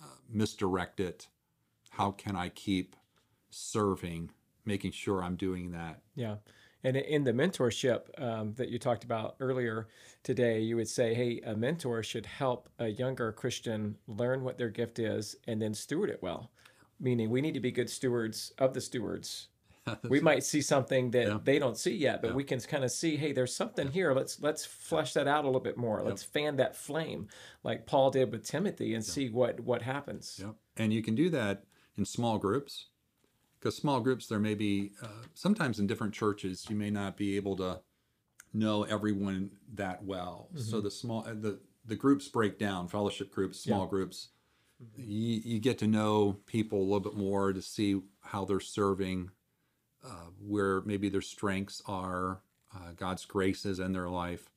uh, 0.00 0.06
misdirect 0.28 1.00
it. 1.00 1.28
How 1.90 2.10
can 2.10 2.36
I 2.36 2.50
keep 2.50 2.94
serving, 3.50 4.30
making 4.64 4.92
sure 4.92 5.24
I'm 5.24 5.36
doing 5.36 5.72
that? 5.72 6.02
Yeah. 6.14 6.36
And 6.86 6.96
in 6.96 7.24
the 7.24 7.32
mentorship 7.32 8.02
um, 8.22 8.54
that 8.54 8.68
you 8.68 8.78
talked 8.78 9.02
about 9.02 9.34
earlier 9.40 9.88
today, 10.22 10.60
you 10.60 10.76
would 10.76 10.86
say, 10.86 11.14
hey, 11.14 11.40
a 11.44 11.56
mentor 11.56 12.04
should 12.04 12.26
help 12.26 12.68
a 12.78 12.86
younger 12.86 13.32
Christian 13.32 13.96
learn 14.06 14.44
what 14.44 14.56
their 14.56 14.68
gift 14.70 15.00
is 15.00 15.34
and 15.48 15.60
then 15.60 15.74
steward 15.74 16.10
it 16.10 16.22
well. 16.22 16.52
meaning 17.00 17.28
we 17.28 17.40
need 17.40 17.54
to 17.54 17.60
be 17.60 17.72
good 17.72 17.90
stewards 17.90 18.52
of 18.58 18.72
the 18.72 18.80
stewards. 18.80 19.48
we 20.08 20.20
might 20.20 20.44
see 20.44 20.60
something 20.62 21.10
that 21.10 21.26
Yeah. 21.26 21.38
they 21.42 21.58
don't 21.58 21.76
see 21.76 21.94
yet, 21.96 22.22
but 22.22 22.36
we 22.36 22.44
can 22.44 22.60
kind 22.60 22.84
of 22.84 22.92
see, 22.92 23.16
hey, 23.16 23.32
there's 23.32 23.54
something 23.54 23.90
here. 23.90 24.12
Let's 24.14 24.40
let's 24.40 24.64
flesh 24.64 25.12
that 25.14 25.26
out 25.26 25.42
a 25.44 25.48
little 25.48 25.60
bit 25.60 25.76
more. 25.76 26.02
Let's 26.04 26.22
fan 26.22 26.54
that 26.56 26.76
flame, 26.76 27.26
like 27.64 27.84
Paul 27.86 28.10
did 28.12 28.30
with 28.30 28.44
Timothy, 28.44 28.94
and 28.94 29.04
see 29.04 29.28
what 29.28 29.58
what 29.60 29.82
happens. 29.82 30.38
Yep. 30.40 30.54
And 30.76 30.92
you 30.92 31.02
can 31.02 31.14
do 31.16 31.30
that 31.30 31.64
in 31.98 32.04
small 32.04 32.38
groups 32.38 32.86
because 33.66 33.76
small 33.76 33.98
groups, 33.98 34.28
there 34.28 34.38
may 34.38 34.54
be, 34.54 34.92
uh, 35.02 35.08
sometimes 35.34 35.80
in 35.80 35.88
different 35.88 36.14
churches, 36.14 36.66
you 36.68 36.76
may 36.76 36.88
not 36.88 37.16
be 37.16 37.34
able 37.34 37.56
to 37.56 37.80
know 38.54 38.84
everyone 38.84 39.50
that 39.74 40.04
well. 40.04 40.48
So 40.54 40.80
the 40.80 40.90
small, 40.90 41.26
uh, 41.26 41.34
the, 41.34 41.58
the 41.84 41.96
groups 41.96 42.28
break 42.28 42.60
down, 42.60 42.86
fellowship 42.86 43.32
groups, 43.32 43.58
small 43.58 43.86
groups. 43.86 44.28
You, 44.96 45.40
you 45.44 45.58
get 45.58 45.78
to 45.78 45.88
know 45.88 46.36
people 46.46 46.78
a 46.78 46.84
little 46.84 47.00
bit 47.00 47.16
more 47.16 47.52
to 47.52 47.60
see 47.60 48.02
how 48.20 48.44
they're 48.44 48.60
serving, 48.60 49.30
uh, 50.04 50.30
where 50.40 50.82
maybe 50.82 51.08
their 51.08 51.20
strengths 51.20 51.82
are, 51.86 52.42
uh, 52.72 52.92
God's 52.96 53.24
graces 53.24 53.80
in 53.80 53.92
their 53.92 54.08
life 54.08 54.48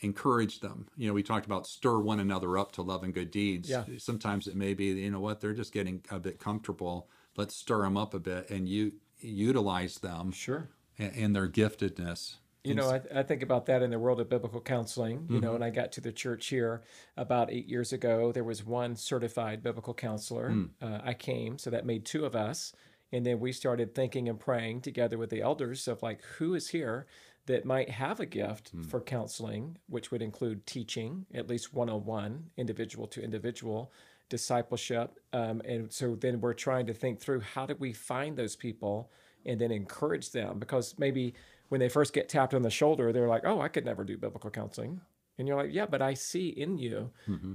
encourage 0.00 0.60
them. 0.60 0.86
You 0.96 1.08
know, 1.08 1.14
we 1.14 1.24
talked 1.24 1.46
about 1.46 1.66
stir 1.66 1.98
one 1.98 2.20
another 2.20 2.56
up 2.56 2.70
to 2.72 2.82
love 2.82 3.02
and 3.02 3.12
good 3.12 3.32
deeds. 3.32 3.68
Yeah. 3.68 3.82
Sometimes 3.96 4.46
it 4.46 4.54
may 4.54 4.74
be, 4.74 4.86
you 4.86 5.10
know 5.10 5.18
what, 5.18 5.40
they're 5.40 5.54
just 5.54 5.72
getting 5.72 6.04
a 6.12 6.20
bit 6.20 6.38
comfortable. 6.38 7.08
Let's 7.38 7.54
stir 7.54 7.82
them 7.82 7.96
up 7.96 8.12
a 8.12 8.18
bit 8.18 8.50
and 8.50 8.68
you 8.68 8.92
utilize 9.20 9.98
them 9.98 10.32
Sure. 10.32 10.68
and, 10.98 11.34
their 11.34 11.48
giftedness. 11.48 12.36
You 12.64 12.74
know, 12.74 12.90
I, 12.90 13.00
I 13.20 13.22
think 13.22 13.42
about 13.42 13.66
that 13.66 13.82
in 13.82 13.90
the 13.90 13.98
world 13.98 14.20
of 14.20 14.28
biblical 14.28 14.60
counseling. 14.60 15.26
You 15.30 15.40
know, 15.40 15.48
mm-hmm. 15.48 15.52
when 15.54 15.62
I 15.62 15.70
got 15.70 15.92
to 15.92 16.00
the 16.00 16.12
church 16.12 16.48
here 16.48 16.82
about 17.16 17.50
eight 17.50 17.66
years 17.66 17.92
ago, 17.92 18.32
there 18.32 18.44
was 18.44 18.66
one 18.66 18.96
certified 18.96 19.62
biblical 19.62 19.94
counselor. 19.94 20.50
Mm. 20.50 20.70
Uh, 20.82 20.98
I 21.02 21.14
came, 21.14 21.56
so 21.56 21.70
that 21.70 21.86
made 21.86 22.04
two 22.04 22.26
of 22.26 22.36
us. 22.36 22.74
And 23.12 23.24
then 23.24 23.40
we 23.40 23.52
started 23.52 23.94
thinking 23.94 24.28
and 24.28 24.38
praying 24.38 24.82
together 24.82 25.16
with 25.16 25.30
the 25.30 25.40
elders 25.40 25.88
of 25.88 26.02
like, 26.02 26.20
who 26.38 26.54
is 26.54 26.68
here 26.68 27.06
that 27.46 27.64
might 27.64 27.88
have 27.88 28.20
a 28.20 28.26
gift 28.26 28.76
mm. 28.76 28.84
for 28.84 29.00
counseling, 29.00 29.78
which 29.88 30.10
would 30.10 30.20
include 30.20 30.66
teaching, 30.66 31.24
at 31.32 31.48
least 31.48 31.72
one 31.72 31.88
on 31.88 32.04
one, 32.04 32.50
individual 32.58 33.06
to 33.06 33.22
individual, 33.22 33.90
discipleship. 34.28 35.18
Um, 35.32 35.60
and 35.64 35.92
so 35.92 36.14
then 36.14 36.40
we're 36.40 36.54
trying 36.54 36.86
to 36.86 36.94
think 36.94 37.20
through 37.20 37.40
how 37.40 37.66
do 37.66 37.74
we 37.78 37.92
find 37.92 38.36
those 38.36 38.56
people 38.56 39.10
and 39.46 39.60
then 39.60 39.70
encourage 39.70 40.30
them 40.32 40.58
because 40.58 40.98
maybe 40.98 41.34
when 41.68 41.80
they 41.80 41.88
first 41.88 42.12
get 42.12 42.28
tapped 42.28 42.54
on 42.54 42.62
the 42.62 42.70
shoulder, 42.70 43.12
they're 43.12 43.28
like, 43.28 43.42
"Oh, 43.44 43.60
I 43.60 43.68
could 43.68 43.84
never 43.84 44.04
do 44.04 44.16
biblical 44.16 44.50
counseling," 44.50 45.00
and 45.38 45.46
you're 45.46 45.56
like, 45.56 45.72
"Yeah, 45.72 45.86
but 45.86 46.00
I 46.02 46.14
see 46.14 46.48
in 46.48 46.78
you, 46.78 47.10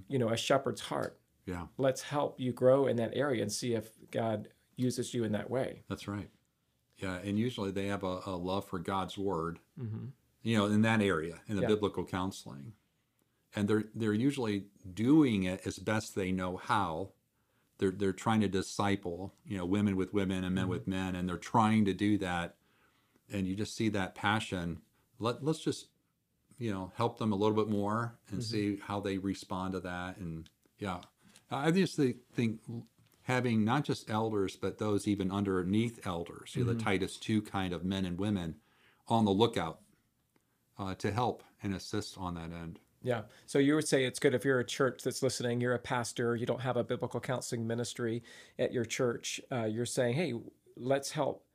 you 0.07 0.19
know, 0.19 0.29
a 0.29 0.37
shepherd's 0.37 0.81
heart. 0.81 1.19
Yeah, 1.45 1.67
Let's 1.77 2.01
help 2.03 2.39
you 2.39 2.53
grow 2.53 2.87
in 2.87 2.95
that 2.97 3.11
area 3.15 3.41
and 3.41 3.51
see 3.51 3.73
if 3.73 3.91
God 4.11 4.49
uses 4.75 5.13
you 5.13 5.23
in 5.23 5.31
that 5.33 5.49
way." 5.49 5.83
that's 5.89 6.07
right. 6.07 6.29
Yeah, 6.97 7.15
and 7.17 7.37
usually 7.39 7.71
they 7.71 7.87
have 7.87 8.03
a, 8.03 8.21
a 8.27 8.35
love 8.37 8.65
for 8.65 8.77
God's 8.79 9.17
word, 9.17 9.59
you 10.43 10.57
know, 10.57 10.67
in 10.67 10.83
that 10.83 11.01
area, 11.01 11.41
in 11.47 11.55
the 11.55 11.63
Yeah. 11.63 11.67
biblical 11.69 12.05
counseling. 12.05 12.73
And 13.55 13.67
they're 13.67 13.85
they're 13.93 14.13
usually 14.13 14.65
doing 14.93 15.43
it 15.43 15.61
as 15.65 15.77
best 15.77 16.15
they 16.15 16.31
know 16.31 16.57
how. 16.57 17.11
They're 17.77 17.91
they're 17.91 18.13
trying 18.13 18.41
to 18.41 18.47
disciple, 18.47 19.33
you 19.45 19.57
know, 19.57 19.65
women 19.65 19.95
with 19.95 20.13
women 20.13 20.43
and 20.43 20.55
men 20.55 20.63
mm-hmm. 20.63 20.71
with 20.71 20.87
men, 20.87 21.15
and 21.15 21.27
they're 21.27 21.37
trying 21.37 21.85
to 21.85 21.93
do 21.93 22.17
that. 22.19 22.55
And 23.31 23.47
you 23.47 23.55
just 23.55 23.75
see 23.75 23.89
that 23.89 24.15
passion. 24.15 24.81
Let 25.19 25.43
let's 25.43 25.59
just, 25.59 25.87
you 26.57 26.71
know, 26.71 26.91
help 26.95 27.19
them 27.19 27.31
a 27.31 27.35
little 27.35 27.55
bit 27.55 27.69
more 27.69 28.17
and 28.29 28.39
mm-hmm. 28.39 28.55
see 28.55 28.79
how 28.81 28.99
they 28.99 29.17
respond 29.17 29.73
to 29.73 29.79
that. 29.81 30.17
And 30.17 30.49
yeah, 30.77 31.01
I 31.51 31.71
just 31.71 31.99
think, 32.33 32.59
having 33.23 33.63
not 33.63 33.85
just 33.85 34.09
elders, 34.09 34.55
but 34.55 34.79
those 34.79 35.07
even 35.07 35.31
underneath 35.31 36.05
elders, 36.05 36.55
you 36.55 36.63
know, 36.63 36.71
the 36.71 36.77
mm-hmm. 36.77 36.87
Titus 36.87 37.17
two 37.17 37.41
kind 37.41 37.73
of 37.73 37.85
men 37.85 38.05
and 38.05 38.17
women 38.17 38.55
on 39.07 39.25
the 39.25 39.31
lookout 39.31 39.79
uh, 40.77 40.95
to 40.95 41.11
help 41.11 41.43
and 41.61 41.73
assist 41.75 42.17
on 42.17 42.35
that 42.35 42.51
end. 42.51 42.79
Yeah. 43.03 43.23
So 43.45 43.59
you 43.59 43.75
would 43.75 43.87
say 43.87 44.05
it's 44.05 44.19
good 44.19 44.33
if 44.33 44.45
you're 44.45 44.59
a 44.59 44.65
church 44.65 45.03
that's 45.03 45.21
listening, 45.21 45.61
you're 45.61 45.75
a 45.75 45.79
pastor, 45.79 46.35
you 46.35 46.45
don't 46.45 46.61
have 46.61 46.77
a 46.77 46.83
biblical 46.83 47.19
counseling 47.19 47.67
ministry 47.67 48.23
at 48.57 48.71
your 48.73 48.85
church. 48.85 49.39
Uh, 49.51 49.65
you're 49.65 49.85
saying, 49.85 50.13
hey, 50.15 50.33
let's 50.77 51.11
help 51.11 51.45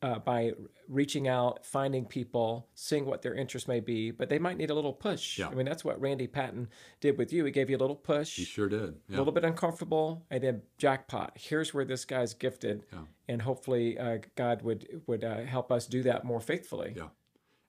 uh, 0.00 0.18
by 0.18 0.50
reaching 0.88 1.28
out, 1.28 1.64
finding 1.64 2.04
people, 2.04 2.66
seeing 2.74 3.06
what 3.06 3.22
their 3.22 3.34
interest 3.34 3.68
may 3.68 3.78
be, 3.78 4.10
but 4.10 4.28
they 4.28 4.38
might 4.38 4.56
need 4.56 4.68
a 4.70 4.74
little 4.74 4.92
push. 4.92 5.38
Yeah. 5.38 5.48
I 5.48 5.54
mean, 5.54 5.64
that's 5.66 5.84
what 5.84 6.00
Randy 6.00 6.26
Patten 6.26 6.68
did 7.00 7.16
with 7.18 7.32
you. 7.32 7.44
He 7.44 7.52
gave 7.52 7.70
you 7.70 7.76
a 7.76 7.78
little 7.78 7.94
push. 7.94 8.34
He 8.34 8.44
sure 8.44 8.68
did. 8.68 8.94
a 9.08 9.16
little 9.16 9.32
bit 9.32 9.44
uncomfortable, 9.44 10.24
and 10.28 10.42
then 10.42 10.62
jackpot. 10.76 11.32
Here's 11.36 11.72
where 11.72 11.84
this 11.84 12.04
guy's 12.04 12.34
gifted, 12.34 12.84
Yeah. 12.92 13.00
and 13.28 13.42
hopefully 13.42 13.96
uh, 13.96 14.18
God 14.34 14.62
would 14.62 15.02
would 15.06 15.22
uh, 15.22 15.42
help 15.44 15.70
us 15.70 15.86
do 15.86 16.02
that 16.02 16.24
more 16.24 16.40
faithfully. 16.40 16.94
Yeah. 16.96 17.08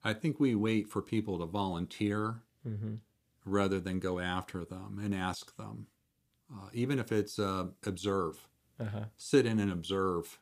I 0.03 0.13
think 0.13 0.39
we 0.39 0.55
wait 0.55 0.89
for 0.89 1.01
people 1.03 1.37
to 1.37 1.45
volunteer 1.45 2.41
rather 3.45 3.79
than 3.79 3.99
go 3.99 4.19
after 4.19 4.63
them 4.65 4.99
and 5.03 5.13
ask 5.13 5.55
them. 5.57 5.87
Uh, 6.53 6.69
even 6.73 6.99
if 6.99 7.11
it's 7.11 7.39
uh, 7.39 7.65
observe, 7.85 8.47
Uh-huh. 8.79 9.05
sit 9.17 9.45
in 9.45 9.59
and 9.59 9.71
observe, 9.71 10.39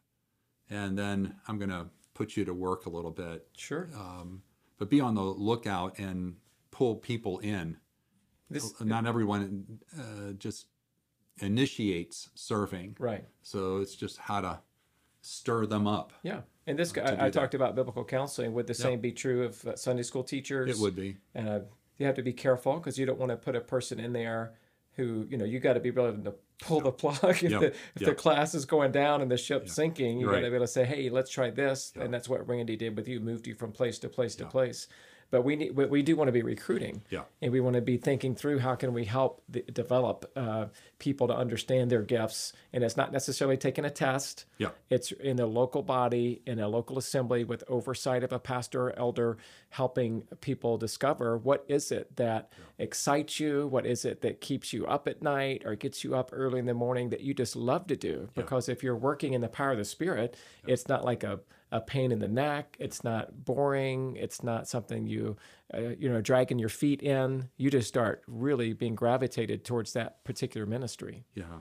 and 0.70 0.98
then 0.98 1.36
I'm 1.48 1.58
going 1.58 1.70
to 1.70 1.88
put 2.14 2.36
you 2.38 2.46
to 2.46 2.54
work 2.54 2.86
a 2.86 2.90
little 2.90 3.12
bit. 3.12 3.48
Sure. 3.58 3.90
Um, 3.96 4.42
but 4.78 4.90
be 4.90 5.00
on 5.00 5.16
the 5.16 5.22
lookout 5.22 5.98
and 6.00 6.36
pull 6.72 6.96
people 6.96 7.40
in. 7.40 7.78
This 8.50 8.74
Not 8.82 9.06
everyone 9.06 9.80
uh, 9.98 10.34
just 10.38 10.68
initiates 11.40 12.30
serving. 12.36 12.96
right. 13.00 13.26
So 13.42 13.78
it's 13.78 13.96
just 13.96 14.18
how 14.18 14.42
to 14.42 14.60
stir 15.22 15.66
them 15.66 15.88
up. 15.88 16.14
Yeah. 16.24 16.42
And 16.68 16.78
this 16.78 16.92
guy, 16.92 17.04
I, 17.16 17.28
I 17.28 17.30
talked 17.30 17.54
about 17.56 17.76
biblical 17.76 18.04
counseling. 18.06 18.54
Would 18.54 18.68
the 18.68 18.74
same 18.74 19.00
be 19.02 19.12
true 19.12 19.44
of 19.46 19.66
uh, 19.66 19.76
Sunday 19.76 20.04
school 20.04 20.24
teachers? 20.24 20.70
It 20.70 20.82
would 20.82 20.96
be. 20.96 21.18
Uh, 21.36 21.60
you 22.02 22.08
have 22.08 22.16
to 22.16 22.24
be 22.24 22.34
careful 22.34 22.74
because 22.78 22.98
you 22.98 23.06
don't 23.06 23.20
want 23.20 23.30
to 23.30 23.38
put 23.38 23.56
a 23.56 23.62
person 23.62 24.00
in 24.00 24.12
there 24.14 24.54
who, 24.96 25.26
you 25.30 25.38
know, 25.38 25.46
you 25.46 25.60
got 25.60 25.74
to 25.74 25.80
be 25.80 25.92
willing 25.92 26.24
to 26.26 26.34
pull 26.62 26.82
the 26.82 26.92
plug 26.92 27.44
if, 27.44 27.52
Yep. 27.52 27.62
the, 27.62 27.68
if 27.96 28.06
the 28.06 28.14
class 28.16 28.54
is 28.54 28.66
going 28.66 28.92
down 28.92 29.22
and 29.22 29.32
the 29.32 29.38
ship's 29.38 29.74
sinking. 29.74 30.20
You 30.20 30.26
got 30.28 30.42
to 30.42 30.50
be 30.50 30.56
able 30.56 30.60
to 30.66 30.68
say, 30.68 30.84
hey, 30.84 31.10
let's 31.10 31.32
try 31.32 31.50
this. 31.50 31.94
And 32.00 32.14
that's 32.14 32.28
what 32.28 32.48
Randy 32.48 32.76
did 32.76 32.98
with 32.98 33.08
you, 33.08 33.20
moved 33.20 33.48
you 33.48 33.56
from 33.56 33.72
place 33.72 34.00
to 34.00 34.10
place 34.10 34.36
to 34.36 34.46
place. 34.46 34.88
But 35.32 35.44
we 35.44 35.56
need, 35.56 35.76
we- 35.76 35.86
we 35.86 36.02
do 36.04 36.16
want 36.18 36.28
to 36.28 36.32
be 36.34 36.42
recruiting, 36.44 37.02
Yeah. 37.10 37.24
and 37.42 37.52
we 37.54 37.62
want 37.62 37.76
to 37.76 37.82
be 37.82 37.98
thinking 37.98 38.36
through 38.36 38.60
how 38.60 38.76
can 38.76 38.94
we 38.94 39.06
help 39.06 39.42
the, 39.50 39.62
develop 39.62 40.30
uh, 40.36 40.66
people 41.00 41.28
to 41.30 41.34
understand 41.34 41.90
their 41.90 42.02
gifts, 42.04 42.52
and 42.74 42.84
it's 42.84 42.98
not 42.98 43.12
necessarily 43.14 43.56
taking 43.58 43.86
a 43.86 43.90
test. 43.90 44.46
Yeah. 44.58 44.70
It's 44.90 45.12
in 45.14 45.40
a 45.40 45.46
local 45.46 45.84
body, 45.84 46.42
in 46.46 46.60
a 46.60 46.68
local 46.68 46.98
assembly 46.98 47.44
with 47.46 47.64
oversight 47.70 48.24
of 48.24 48.34
a 48.34 48.40
pastor 48.40 48.88
or 48.90 49.00
elder, 49.00 49.38
helping 49.70 50.24
people 50.42 50.78
discover 50.78 51.38
what 51.38 51.64
is 51.70 51.92
it 51.94 52.16
that 52.18 52.52
excites 52.78 53.40
you, 53.40 53.68
what 53.68 53.86
is 53.86 54.04
it 54.04 54.22
that 54.22 54.42
keeps 54.42 54.74
you 54.74 54.86
up 54.86 55.08
at 55.08 55.22
night 55.22 55.64
or 55.66 55.76
gets 55.76 56.04
you 56.04 56.14
up 56.14 56.30
early 56.34 56.60
in 56.60 56.66
the 56.66 56.74
morning 56.74 57.10
that 57.10 57.22
you 57.22 57.34
just 57.34 57.56
love 57.56 57.88
to 57.88 57.96
do. 57.96 58.28
Because 58.36 58.68
if 58.68 58.84
you're 58.84 58.96
working 58.98 59.32
in 59.34 59.40
the 59.42 59.48
power 59.48 59.72
of 59.72 59.78
the 59.78 59.86
Spirit, 59.86 60.36
it's 60.68 60.90
not 60.90 61.06
like 61.06 61.24
a, 61.24 61.40
a 61.72 61.80
pain 61.80 62.12
in 62.12 62.20
the 62.20 62.28
neck. 62.28 62.76
It's 62.80 63.04
not 63.04 63.46
boring. 63.46 64.18
It's 64.18 64.44
not 64.44 64.68
something 64.68 65.08
you, 65.08 65.38
uh, 65.74 65.96
you 65.98 66.10
know, 66.10 66.22
dragging 66.22 66.60
your 66.60 66.70
feet 66.70 67.02
in. 67.02 67.50
You 67.58 67.70
just 67.70 67.88
start 67.88 68.24
really 68.28 68.74
being 68.74 68.96
gravitated 68.96 69.64
towards 69.64 69.94
that 69.94 70.24
particular 70.24 70.68
ministry. 70.68 71.26
Yeah. 71.34 71.60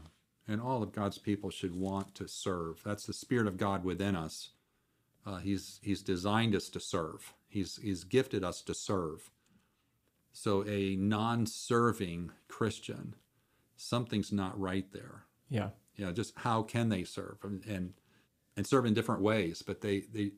And 0.49 0.61
all 0.61 0.83
of 0.83 0.93
God's 0.93 1.19
people 1.19 1.51
should 1.51 1.75
want 1.75 2.15
to 2.17 2.27
serve. 2.27 2.83
That's 2.85 3.07
the 3.07 3.13
Spirit 3.13 3.47
of 3.47 3.57
God 3.57 3.85
within 3.85 4.17
us. 4.17 4.51
Uh, 5.25 5.37
he's 5.37 5.79
He's 5.83 6.03
designed 6.03 6.57
us 6.57 6.69
to 6.71 6.81
serve. 6.81 7.35
He's 7.47 7.77
He's 7.77 8.05
gifted 8.05 8.43
us 8.43 8.63
to 8.63 8.75
serve. 8.75 9.31
So 10.33 10.65
a 10.67 10.97
non-serving 10.97 12.33
Christian, 12.49 13.15
something's 13.77 14.33
not 14.33 14.59
right 14.59 14.91
there. 14.93 15.25
Yeah. 15.49 15.71
Yeah. 15.97 16.13
just 16.13 16.33
how 16.39 16.63
can 16.63 16.89
they 16.89 17.05
serve 17.05 17.39
and 17.45 17.65
and, 17.67 17.93
and 18.57 18.67
serve 18.67 18.87
in 18.87 18.95
different 18.95 19.23
ways? 19.23 19.63
But 19.67 19.81
they 19.81 20.01
they 20.13 20.33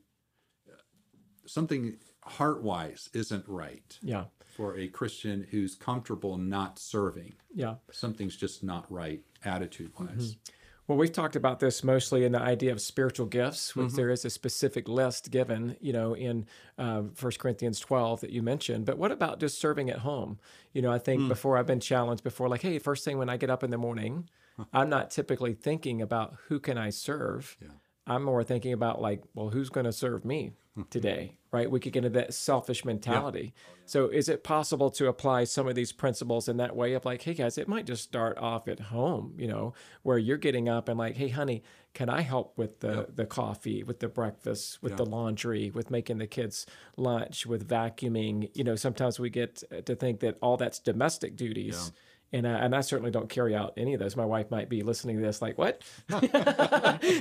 something 1.45 1.97
heart-wise 2.23 3.09
isn't 3.13 3.47
right 3.47 3.99
Yeah. 4.01 4.25
for 4.45 4.77
a 4.77 4.87
Christian 4.87 5.45
who's 5.51 5.75
comfortable 5.75 6.37
not 6.37 6.79
serving. 6.79 7.33
Yeah. 7.53 7.75
Something's 7.91 8.37
just 8.37 8.63
not 8.63 8.89
right 8.91 9.21
attitude-wise. 9.43 10.35
Mm-hmm. 10.35 10.51
Well, 10.87 10.97
we've 10.97 11.13
talked 11.13 11.37
about 11.37 11.59
this 11.59 11.81
mostly 11.81 12.25
in 12.25 12.33
the 12.33 12.41
idea 12.41 12.73
of 12.73 12.81
spiritual 12.81 13.25
gifts, 13.25 13.73
which 13.73 13.87
mm-hmm. 13.87 13.95
there 13.95 14.09
is 14.09 14.25
a 14.25 14.29
specific 14.29 14.89
list 14.89 15.31
given, 15.31 15.77
you 15.79 15.93
know, 15.93 16.13
in 16.13 16.45
uh, 16.77 17.01
1 17.01 17.31
Corinthians 17.39 17.79
12 17.79 18.19
that 18.21 18.31
you 18.31 18.43
mentioned. 18.43 18.85
But 18.85 18.97
what 18.97 19.11
about 19.11 19.39
just 19.39 19.59
serving 19.59 19.89
at 19.89 19.99
home? 19.99 20.39
You 20.73 20.81
know, 20.81 20.91
I 20.91 20.99
think 20.99 21.21
mm. 21.21 21.27
before 21.29 21.57
I've 21.57 21.65
been 21.65 21.79
challenged 21.79 22.23
before, 22.23 22.49
like, 22.49 22.61
hey, 22.61 22.79
first 22.79 23.05
thing 23.05 23.17
when 23.17 23.29
I 23.29 23.37
get 23.37 23.49
up 23.49 23.63
in 23.63 23.69
the 23.69 23.77
morning, 23.77 24.27
I'm 24.73 24.89
not 24.89 25.09
typically 25.09 25.53
thinking 25.53 26.01
about 26.01 26.35
who 26.47 26.59
can 26.59 26.77
I 26.77 26.89
serve. 26.89 27.55
Yeah. 27.61 27.69
I'm 28.05 28.23
more 28.23 28.43
thinking 28.43 28.73
about 28.73 29.01
like, 29.01 29.21
well, 29.33 29.49
who's 29.49 29.69
going 29.69 29.85
to 29.85 29.93
serve 29.93 30.25
me 30.25 30.51
hmm. 30.75 30.81
today, 30.89 31.37
right? 31.51 31.71
We 31.71 31.79
could 31.79 31.93
get 31.93 32.03
into 32.03 32.19
that 32.19 32.33
selfish 32.33 32.83
mentality. 32.83 33.53
So, 33.85 34.07
is 34.07 34.27
it 34.27 34.43
possible 34.43 34.89
to 34.91 35.07
apply 35.07 35.45
some 35.45 35.67
of 35.67 35.75
these 35.75 35.93
principles 35.93 36.49
in 36.49 36.57
that 36.57 36.75
way 36.75 36.93
of 36.93 37.05
like, 37.05 37.21
hey 37.21 37.33
guys, 37.33 37.57
it 37.57 37.67
might 37.67 37.85
just 37.85 38.03
start 38.03 38.37
off 38.37 38.67
at 38.67 38.79
home, 38.79 39.35
you 39.37 39.47
know, 39.47 39.73
where 40.01 40.17
you're 40.17 40.37
getting 40.37 40.67
up 40.67 40.89
and 40.89 40.97
like, 40.97 41.15
hey 41.15 41.29
honey, 41.29 41.63
can 41.93 42.09
I 42.09 42.21
help 42.21 42.57
with 42.57 42.79
the 42.79 43.07
the 43.13 43.25
coffee, 43.25 43.83
with 43.83 43.99
the 43.99 44.09
breakfast, 44.09 44.81
with 44.81 44.97
the 44.97 45.05
laundry, 45.05 45.71
with 45.71 45.91
making 45.91 46.17
the 46.17 46.27
kids 46.27 46.65
lunch, 46.97 47.45
with 47.45 47.67
vacuuming? 47.67 48.49
You 48.53 48.63
know, 48.63 48.75
sometimes 48.75 49.19
we 49.19 49.29
get 49.29 49.63
to 49.85 49.95
think 49.95 50.19
that 50.21 50.37
all 50.41 50.57
that's 50.57 50.79
domestic 50.79 51.35
duties. 51.35 51.91
And, 52.33 52.47
I, 52.47 52.51
and 52.65 52.75
I 52.75 52.81
certainly 52.81 53.11
don't 53.11 53.29
carry 53.29 53.55
out 53.55 53.73
any 53.77 53.93
of 53.93 53.99
those. 53.99 54.15
My 54.15 54.25
wife 54.25 54.49
might 54.49 54.67
be 54.67 54.81
listening 54.81 55.17
to 55.17 55.21
this 55.21 55.39
like, 55.41 55.57
"What? 55.57 55.83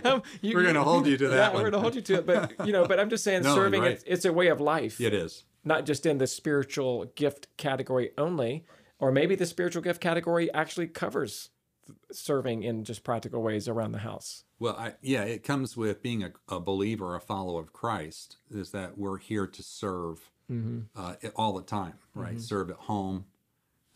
Um, 0.05 0.23
you- 0.41 0.55
We're 0.57 0.65
gonna 0.65 0.83
hold 0.83 1.07
you 1.07 1.17
to 1.19 1.29
that 1.29 1.37
Yeah, 1.37 1.55
we're 1.55 1.61
going 1.71 1.73
to 1.73 1.81
hold 1.81 1.95
you 1.95 2.01
to 2.03 2.15
it. 2.15 2.27
But 2.27 2.67
you 2.67 2.73
know, 2.73 2.87
but 2.87 2.99
I'm 2.99 3.11
just 3.11 3.25
saying, 3.25 3.43
No, 3.45 3.55
serving 3.55 3.83
right. 3.83 3.93
it's, 3.93 4.05
it's 4.07 4.25
a 4.25 4.33
way 4.33 4.49
of 4.49 4.61
life 4.61 5.01
It 5.01 5.13
is. 5.15 5.45
not 5.65 5.85
just 5.87 6.07
in 6.07 6.19
the 6.19 6.27
spiritual 6.27 7.07
gift 7.15 7.49
category 7.57 8.11
only, 8.17 8.65
or 8.99 9.13
maybe 9.13 9.35
the 9.35 9.47
spiritual 9.47 9.83
gift 9.83 10.01
category 10.01 10.53
actually 10.55 10.87
covers 10.89 11.51
serving 12.11 12.63
in 12.63 12.85
just 12.85 13.05
practical 13.05 13.43
ways 13.43 13.69
around 13.69 13.93
the 13.93 13.99
house. 13.99 14.45
Well, 14.59 14.77
I, 14.79 14.95
yeah, 15.03 15.23
it 15.25 15.43
comes 15.43 15.77
with 15.77 16.03
being 16.03 16.23
a, 16.23 16.33
a 16.49 16.61
believer, 16.61 17.15
a 17.17 17.21
follower 17.21 17.61
of 17.61 17.73
Christ, 17.73 18.37
is 18.51 18.71
that 18.71 18.97
we're 18.97 19.19
here 19.19 19.47
to 19.47 19.63
serve 19.63 20.31
uh, 20.95 21.15
all 21.35 21.55
the 21.55 21.63
time, 21.63 21.95
right? 22.15 22.39
Serve 22.41 22.69
at 22.71 22.77
home. 22.77 23.25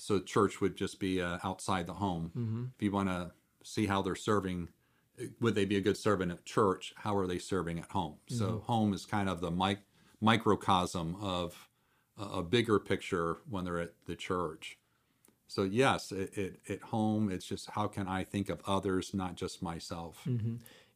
So 0.07 0.21
church 0.21 0.61
would 0.61 0.77
just 0.77 1.01
be 1.01 1.21
uh, 1.21 1.39
outside 1.43 1.89
the 1.89 1.95
home. 1.95 2.31
If 2.77 2.83
you 2.83 2.93
want 2.93 3.09
to 3.09 3.33
see 3.65 3.87
how 3.87 4.03
they're 4.03 4.15
serving, 4.15 4.69
would 5.41 5.57
they 5.57 5.65
be 5.65 5.77
a 5.77 5.81
good 5.81 5.97
servant 5.97 6.31
at 6.31 6.45
church? 6.45 6.95
How 6.97 7.17
are 7.17 7.27
they 7.27 7.39
serving 7.41 7.81
at 7.81 7.91
home? 7.91 8.15
So 8.29 8.63
home 8.67 8.93
is 8.95 9.05
kind 9.05 9.29
of 9.29 9.41
the 9.41 9.51
mic- 9.51 9.83
microcosm 10.21 11.17
of 11.21 11.69
a, 12.17 12.39
a 12.39 12.43
bigger 12.45 12.79
picture 12.79 13.39
when 13.51 13.65
they're 13.65 13.81
at 13.81 13.95
the 14.07 14.15
church. 14.15 14.79
So 15.49 15.65
yes, 15.65 16.13
it, 16.13 16.39
it, 16.39 16.61
at 16.69 16.83
home, 16.83 17.29
it's 17.33 17.45
just 17.47 17.71
how 17.71 17.89
can 17.89 18.07
I 18.07 18.23
think 18.23 18.49
of 18.49 18.61
others, 18.65 19.13
not 19.13 19.35
just 19.35 19.61
myself. 19.61 20.23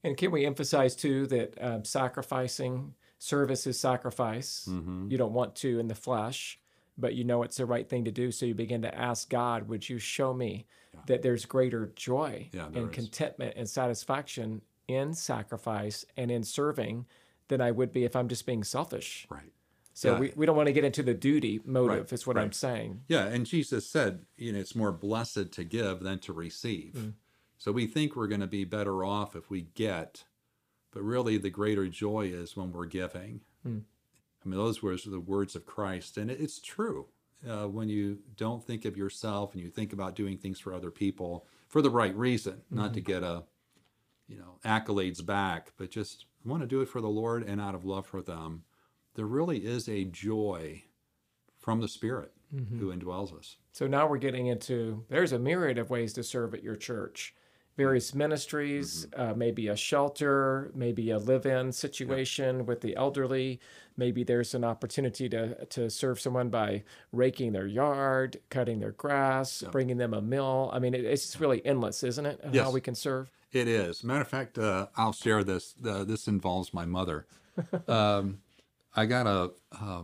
And 0.05 0.17
can 0.17 0.31
we 0.31 0.47
emphasize 0.47 0.95
too 0.95 1.27
that 1.27 1.55
um, 1.61 1.85
sacrificing 1.85 2.95
service 3.19 3.67
is 3.67 3.79
sacrifice? 3.81 4.69
You 5.11 5.19
don't 5.19 5.33
want 5.33 5.57
to 5.57 5.81
in 5.81 5.89
the 5.89 5.95
flesh, 5.97 6.60
but 7.01 7.15
you 7.15 7.25
know 7.25 7.43
it's 7.43 7.57
the 7.57 7.67
right 7.67 7.89
thing 7.89 8.05
to 8.05 8.11
do. 8.13 8.31
So 8.31 8.47
you 8.47 8.55
begin 8.55 8.83
to 8.83 8.95
ask 8.95 9.29
God, 9.29 9.69
would 9.69 9.89
you 9.89 9.99
show 9.99 10.33
me 10.35 10.67
that 11.07 11.23
there's 11.23 11.45
greater 11.47 11.93
joy 11.97 12.49
Yeah, 12.53 12.69
there 12.71 12.83
and 12.83 12.91
is. 12.91 12.95
contentment 12.95 13.55
and 13.57 13.69
satisfaction 13.69 14.63
in 14.89 15.15
sacrifice 15.15 16.05
and 16.17 16.31
in 16.31 16.43
serving 16.45 17.07
than 17.49 17.61
I 17.61 17.71
would 17.71 17.93
be 17.93 18.05
if 18.05 18.15
I'm 18.15 18.29
just 18.29 18.45
being 18.47 18.65
selfish? 18.65 19.27
Right. 19.31 19.53
So 19.95 20.13
Yeah. 20.15 20.19
we, 20.21 20.33
we 20.37 20.47
don't 20.47 20.57
want 20.57 20.67
to 20.69 20.73
get 20.73 20.85
into 20.85 21.03
the 21.03 21.15
duty 21.15 21.61
motive, 21.65 21.99
Right, 22.07 22.13
is 22.13 22.27
what 22.27 22.37
I'm 22.39 22.53
saying. 22.53 23.03
Yeah, 23.09 23.27
and 23.27 23.47
Jesus 23.47 23.89
said, 23.89 24.25
you 24.37 24.53
know, 24.53 24.59
it's 24.59 24.75
more 24.77 24.93
blessed 24.93 25.53
to 25.53 25.65
give 25.65 26.01
than 26.01 26.19
to 26.21 26.33
receive. 26.33 26.95
Mm. 26.95 27.13
So 27.59 27.73
we 27.73 27.87
think 27.87 28.17
we're 28.17 28.29
going 28.29 28.41
to 28.41 28.47
be 28.47 28.65
better 28.65 29.05
off 29.05 29.37
if 29.37 29.51
we 29.51 29.63
get, 29.75 30.25
but 30.93 31.03
really 31.03 31.39
the 31.39 31.51
greater 31.51 31.87
joy 31.89 32.27
is 32.33 32.57
when 32.57 32.73
we're 32.73 32.87
giving. 32.87 33.43
Mm. 33.67 33.83
I 34.45 34.49
mean, 34.49 34.59
those 34.59 34.83
were 34.83 34.97
the 34.97 35.21
words 35.21 35.55
of 35.57 35.67
Christ, 35.67 36.17
and 36.17 36.31
it- 36.31 36.41
it's 36.41 36.61
true. 36.61 37.09
Uh, 37.47 37.67
when 37.67 37.89
you 37.89 38.19
don't 38.37 38.63
think 38.65 38.85
of 38.85 38.97
yourself 38.97 39.55
and 39.55 39.63
you 39.63 39.71
think 39.71 39.93
about 39.93 40.15
doing 40.15 40.37
things 40.37 40.59
for 40.61 40.75
other 40.75 40.91
people 40.91 41.47
for 41.69 41.81
the 41.81 41.89
right 41.91 42.15
reason, 42.15 42.63
not 42.71 42.93
to 42.95 43.01
get 43.01 43.23
a, 43.23 43.45
you 44.29 44.37
know, 44.39 44.59
accolades 44.65 45.25
back, 45.25 45.73
but 45.79 45.91
just 45.91 46.27
want 46.45 46.61
to 46.63 46.67
do 46.67 46.81
it 46.83 46.89
for 46.89 47.01
the 47.01 47.09
Lord 47.09 47.43
and 47.43 47.61
out 47.61 47.75
of 47.75 47.85
love 47.85 48.07
for 48.07 48.21
them. 48.23 48.65
There 49.15 49.27
really 49.27 49.65
is 49.65 49.89
a 49.89 50.05
joy 50.05 50.85
from 51.59 51.81
the 51.81 51.89
Spirit 51.89 52.33
who 52.79 52.93
indwells 52.93 53.33
us. 53.39 53.57
So 53.73 53.87
now 53.87 54.09
we're 54.09 54.19
getting 54.19 54.47
into 54.49 55.05
there's 55.09 55.33
a 55.33 55.39
myriad 55.39 55.79
of 55.79 55.89
ways 55.89 56.13
to 56.15 56.23
serve 56.25 56.53
at 56.53 56.63
your 56.65 56.77
church. 56.77 57.35
Various 57.77 58.15
ministries, 58.15 59.07
uh, 59.17 59.33
maybe 59.35 59.69
a 59.69 59.77
shelter, 59.77 60.71
maybe 60.75 61.11
a 61.11 61.19
live-in 61.19 61.73
situation 61.73 62.67
with 62.67 62.83
the 62.83 62.95
elderly. 62.97 63.59
Maybe 63.97 64.23
there's 64.23 64.55
an 64.55 64.65
opportunity 64.65 65.29
to 65.31 65.65
to 65.67 65.89
serve 65.89 66.21
someone 66.21 66.51
by 66.51 66.83
raking 67.13 67.53
their 67.53 67.67
yard, 67.67 68.39
cutting 68.51 68.81
their 68.81 68.93
grass, 68.93 69.63
bringing 69.73 69.97
them 69.97 70.13
a 70.13 70.21
meal. 70.21 70.71
I 70.73 70.79
mean, 70.79 70.95
it, 70.95 71.05
it's 71.05 71.41
really 71.41 71.65
endless, 71.65 72.03
isn't 72.03 72.27
it? 72.27 72.41
of 72.43 72.55
How 72.55 72.71
we 72.71 72.81
can 72.81 72.95
serve. 72.95 73.31
It 73.53 73.67
is. 73.67 74.05
Matter 74.05 74.21
of 74.21 74.29
fact, 74.29 74.59
uh, 74.59 74.87
I'll 74.97 75.13
share 75.13 75.43
this. 75.43 75.75
Uh, 75.85 76.05
this 76.05 76.29
involves 76.29 76.75
my 76.75 76.85
mother. 76.85 77.27
um, 77.89 78.39
I 78.95 79.07
got 79.07 79.27
a 79.27 79.53
uh, 79.81 80.03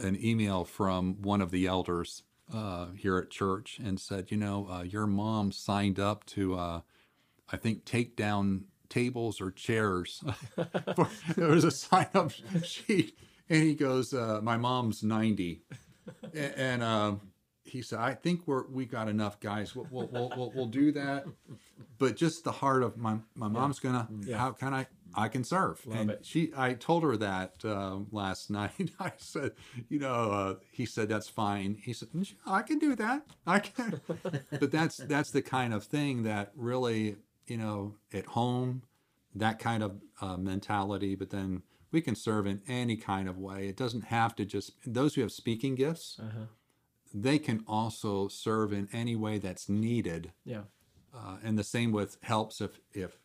an 0.00 0.18
email 0.22 0.64
from 0.64 1.22
one 1.22 1.40
of 1.40 1.50
the 1.50 1.66
elders 1.66 2.22
uh, 2.52 2.88
here 2.96 3.18
at 3.18 3.30
church 3.30 3.78
and 3.82 4.00
said, 4.00 4.30
you 4.30 4.36
know, 4.36 4.68
uh, 4.70 4.82
your 4.82 5.06
mom 5.06 5.52
signed 5.52 5.98
up 5.98 6.24
to, 6.26 6.54
uh, 6.54 6.80
I 7.50 7.56
think, 7.56 7.84
take 7.84 8.16
down 8.16 8.64
tables 8.88 9.40
or 9.40 9.50
chairs. 9.50 10.22
For, 10.96 11.08
there 11.36 11.48
was 11.48 11.64
a 11.64 11.70
sign 11.70 12.08
up 12.14 12.32
sheet, 12.64 13.18
and 13.48 13.62
he 13.62 13.74
goes, 13.74 14.14
uh, 14.14 14.40
my 14.42 14.56
mom's 14.56 15.02
ninety, 15.02 15.62
A- 16.34 16.58
and. 16.58 16.82
um 16.82 17.20
he 17.64 17.82
said, 17.82 17.98
"I 17.98 18.14
think 18.14 18.46
we're 18.46 18.66
we 18.68 18.86
got 18.86 19.10
enough 19.10 19.40
guys. 19.40 19.76
We'll 19.76 19.86
we'll, 19.90 20.06
we'll, 20.06 20.32
we'll, 20.34 20.52
we'll 20.54 20.66
do 20.68 20.90
that." 20.92 21.26
but 21.98 22.16
just 22.16 22.44
the 22.44 22.52
heart 22.52 22.82
of 22.82 22.96
my 22.96 23.18
my 23.34 23.48
mom's 23.48 23.78
gonna 23.78 24.08
yeah. 24.20 24.38
how 24.38 24.52
can 24.52 24.72
i 24.72 24.86
i 25.14 25.28
can 25.28 25.42
serve 25.44 25.80
and 25.92 26.10
it. 26.10 26.24
she 26.24 26.50
i 26.56 26.72
told 26.74 27.02
her 27.02 27.16
that 27.16 27.64
um, 27.64 28.06
last 28.12 28.50
night. 28.60 28.90
I 29.00 29.12
said 29.16 29.52
you 29.88 29.98
know 29.98 30.30
uh, 30.30 30.54
he 30.70 30.84
said 30.86 31.08
that's 31.08 31.28
fine. 31.28 31.78
He 31.82 31.92
said 31.92 32.08
"Mm, 32.10 32.34
i 32.46 32.62
can 32.62 32.78
do 32.78 32.94
that. 32.96 33.22
I 33.46 33.58
can. 33.60 34.00
But 34.60 34.70
that's 34.70 34.98
that's 34.98 35.30
the 35.30 35.42
kind 35.42 35.72
of 35.74 35.84
thing 35.84 36.22
that 36.24 36.52
really 36.54 37.16
you 37.46 37.56
know 37.56 37.94
at 38.12 38.26
home 38.26 38.82
that 39.34 39.58
kind 39.58 39.82
of 39.82 40.00
uh, 40.20 40.36
mentality 40.36 41.14
but 41.14 41.30
then 41.30 41.62
we 41.90 42.00
can 42.02 42.14
serve 42.14 42.46
in 42.46 42.60
any 42.68 42.96
kind 42.96 43.28
of 43.28 43.38
way. 43.38 43.68
It 43.68 43.76
doesn't 43.76 44.04
have 44.04 44.34
to 44.36 44.44
just 44.44 44.72
those 44.86 45.14
who 45.14 45.22
have 45.22 45.32
speaking 45.32 45.74
gifts 45.74 46.20
they 47.14 47.38
can 47.38 47.64
also 47.66 48.28
serve 48.28 48.72
in 48.72 48.88
any 48.92 49.16
way 49.16 49.38
that's 49.38 49.68
needed. 49.68 50.32
Yeah. 50.44 50.62
uh, 51.14 51.36
and 51.42 51.58
the 51.58 51.64
same 51.64 51.90
with 51.92 52.18
helps 52.22 52.60
if 52.60 52.80
if 52.92 53.18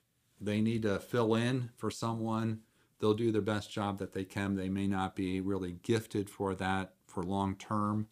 they 0.45 0.61
need 0.61 0.81
to 0.83 0.99
fill 0.99 1.35
in 1.35 1.69
for 1.77 1.89
someone 1.91 2.59
they'll 2.99 3.13
do 3.13 3.31
their 3.31 3.41
best 3.41 3.71
job 3.71 3.99
that 3.99 4.13
they 4.13 4.23
can 4.23 4.55
they 4.55 4.69
may 4.69 4.87
not 4.87 5.15
be 5.15 5.41
really 5.41 5.77
gifted 5.83 6.29
for 6.29 6.55
that 6.55 6.93
for 7.07 7.23
long 7.23 7.55
term 7.55 8.07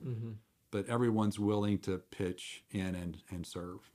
but 0.72 0.88
everyone's 0.88 1.40
willing 1.40 1.78
to 1.78 1.98
pitch 1.98 2.64
in 2.72 2.96
and 2.96 3.18
and 3.30 3.46
serve 3.46 3.90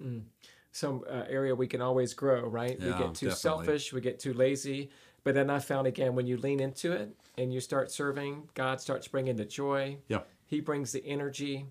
some 0.77 1.03
uh, 1.09 1.25
area 1.29 1.55
we 1.55 1.67
can 1.67 1.81
always 1.81 2.15
grow, 2.15 2.47
right? 2.47 2.79
we 2.79 2.87
get 2.87 3.15
too 3.15 3.29
definitely. 3.29 3.31
selfish, 3.35 3.93
we 3.93 4.01
get 4.01 4.21
too 4.21 4.35
lazy. 4.35 4.91
But 5.25 5.35
then 5.35 5.51
I 5.51 5.59
found 5.59 5.87
again, 5.87 6.15
when 6.15 6.27
you 6.27 6.37
lean 6.37 6.61
into 6.61 6.93
it 6.93 7.17
and 7.37 7.53
you 7.53 7.61
start 7.61 7.91
serving, 7.91 8.49
God 8.55 8.81
starts 8.81 9.09
bringing 9.09 9.37
the 9.37 9.45
joy. 9.45 9.97
yeah 10.09 10.21
He 10.45 10.61
brings 10.61 10.93
the 10.93 11.05
energy. 11.05 11.67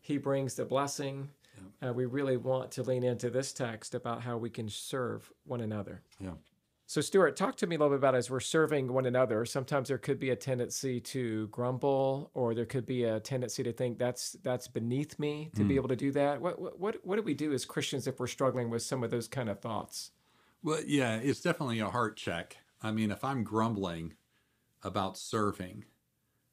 He 0.00 0.18
brings 0.18 0.54
the 0.54 0.64
blessing. 0.64 1.30
Uh, 1.80 1.92
we 1.92 2.06
really 2.06 2.36
want 2.36 2.70
to 2.72 2.82
lean 2.82 3.04
into 3.04 3.30
this 3.30 3.52
text 3.52 3.94
about 3.94 4.22
how 4.22 4.36
we 4.36 4.50
can 4.50 4.68
serve 4.68 5.30
one 5.44 5.60
another. 5.60 6.02
yeah 6.18 6.32
So, 6.86 7.00
Stuart, 7.00 7.36
talk 7.36 7.56
to 7.56 7.66
me 7.66 7.76
a 7.76 7.78
little 7.78 7.90
bit 7.90 7.98
about 7.98 8.14
as 8.14 8.30
we're 8.30 8.40
serving 8.40 8.92
one 8.92 9.06
another. 9.06 9.44
Sometimes 9.44 9.88
there 9.88 9.98
could 9.98 10.18
be 10.18 10.30
a 10.30 10.36
tendency 10.36 11.00
to 11.00 11.46
grumble, 11.48 12.30
or 12.34 12.54
there 12.54 12.64
could 12.64 12.86
be 12.86 13.04
a 13.04 13.20
tendency 13.20 13.62
to 13.62 13.72
think 13.72 13.98
that's 13.98 14.32
that's 14.42 14.66
beneath 14.68 15.18
me 15.18 15.50
to 15.54 15.64
be 15.64 15.76
able 15.76 15.88
to 15.88 15.96
do 15.96 16.10
that. 16.12 16.40
What 16.40 16.58
what 16.58 16.80
what, 16.80 16.96
what 17.04 17.16
do 17.16 17.22
we 17.22 17.34
do 17.34 17.52
as 17.52 17.64
Christians 17.64 18.06
if 18.06 18.18
we're 18.18 18.26
struggling 18.26 18.70
with 18.70 18.82
some 18.82 19.04
of 19.04 19.10
those 19.10 19.28
kind 19.28 19.48
of 19.48 19.60
thoughts? 19.60 20.12
well 20.62 20.80
yeah 20.86 21.16
it's 21.16 21.40
definitely 21.40 21.78
a 21.78 21.88
heart 21.88 22.16
check 22.16 22.56
i 22.82 22.90
mean 22.90 23.12
if 23.12 23.22
i'm 23.22 23.44
grumbling 23.44 24.14
about 24.82 25.16
serving 25.16 25.84